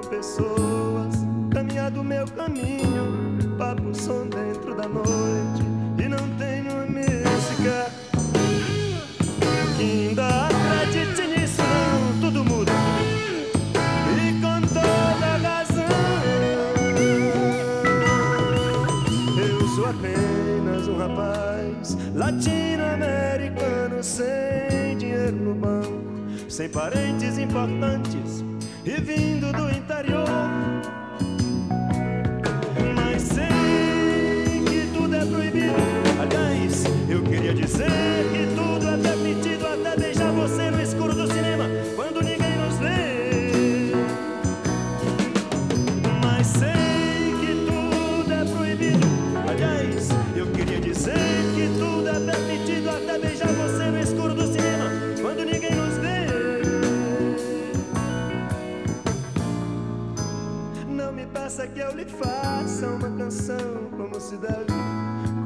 Com 0.00 0.08
pessoas, 0.08 1.14
caminhado 1.52 2.02
meu 2.02 2.26
caminho, 2.28 3.56
papo 3.58 3.94
som 3.94 4.26
dentro 4.26 4.74
da 4.74 4.88
noite 4.88 5.62
e 5.98 6.08
não 6.08 6.28
tenho 6.38 6.86
música 6.90 7.90
que 9.76 9.82
ainda 9.82 10.46
acredite 10.46 11.26
nisso 11.26 11.60
não, 11.62 12.20
tudo 12.20 12.44
muda 12.44 12.72
e 14.16 14.40
com 14.40 14.60
toda 14.68 15.36
razão. 15.36 15.84
Eu 19.38 19.68
sou 19.68 19.86
apenas 19.86 20.88
um 20.88 20.96
rapaz 20.96 21.96
latino-americano 22.14 24.02
sem 24.02 24.96
dinheiro 24.96 25.36
no 25.36 25.54
banco, 25.54 26.00
sem 26.48 26.68
parentes 26.68 27.38
importantes 27.38 28.44
e 28.84 29.00
vindo 29.00 29.52
do 29.52 29.69
interior. 30.00 30.79
Como 63.96 64.20
se 64.20 64.36
deve. 64.36 64.66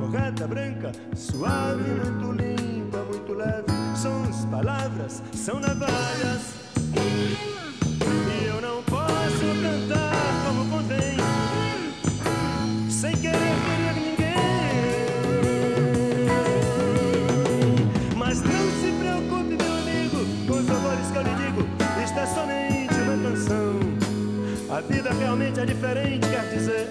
Correta, 0.01 0.47
branca, 0.49 0.91
suave, 1.15 1.83
muito 1.83 2.33
limpa, 2.33 2.99
muito 3.05 3.35
leve. 3.35 3.67
Sons, 3.97 4.45
palavras, 4.47 5.23
são 5.33 5.61
navalhas. 5.61 6.55
E 6.97 8.47
eu 8.47 8.61
não 8.61 8.83
posso 8.83 9.47
cantar 9.63 10.45
como 10.47 10.69
convém, 10.71 11.17
sem 12.91 13.13
querer 13.13 13.39
ferir 13.39 13.95
ninguém. 13.95 14.35
Mas 18.17 18.41
não 18.43 18.71
se 18.81 18.93
preocupe, 18.99 19.57
meu 19.63 19.73
amigo, 19.73 20.27
com 20.47 20.55
os 20.55 20.69
horrores 20.69 21.11
que 21.13 21.19
eu 21.19 21.23
lhe 21.23 21.35
digo. 21.37 21.63
Isto 22.03 22.19
é 22.19 22.27
somente 22.27 22.95
uma 22.95 23.31
canção. 23.31 23.79
A 24.77 24.81
vida 24.81 25.11
realmente 25.13 25.61
é 25.61 25.65
diferente, 25.67 26.29
quer 26.29 26.51
dizer, 26.53 26.89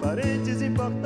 parentes 0.00 0.62
importantes 0.62 1.05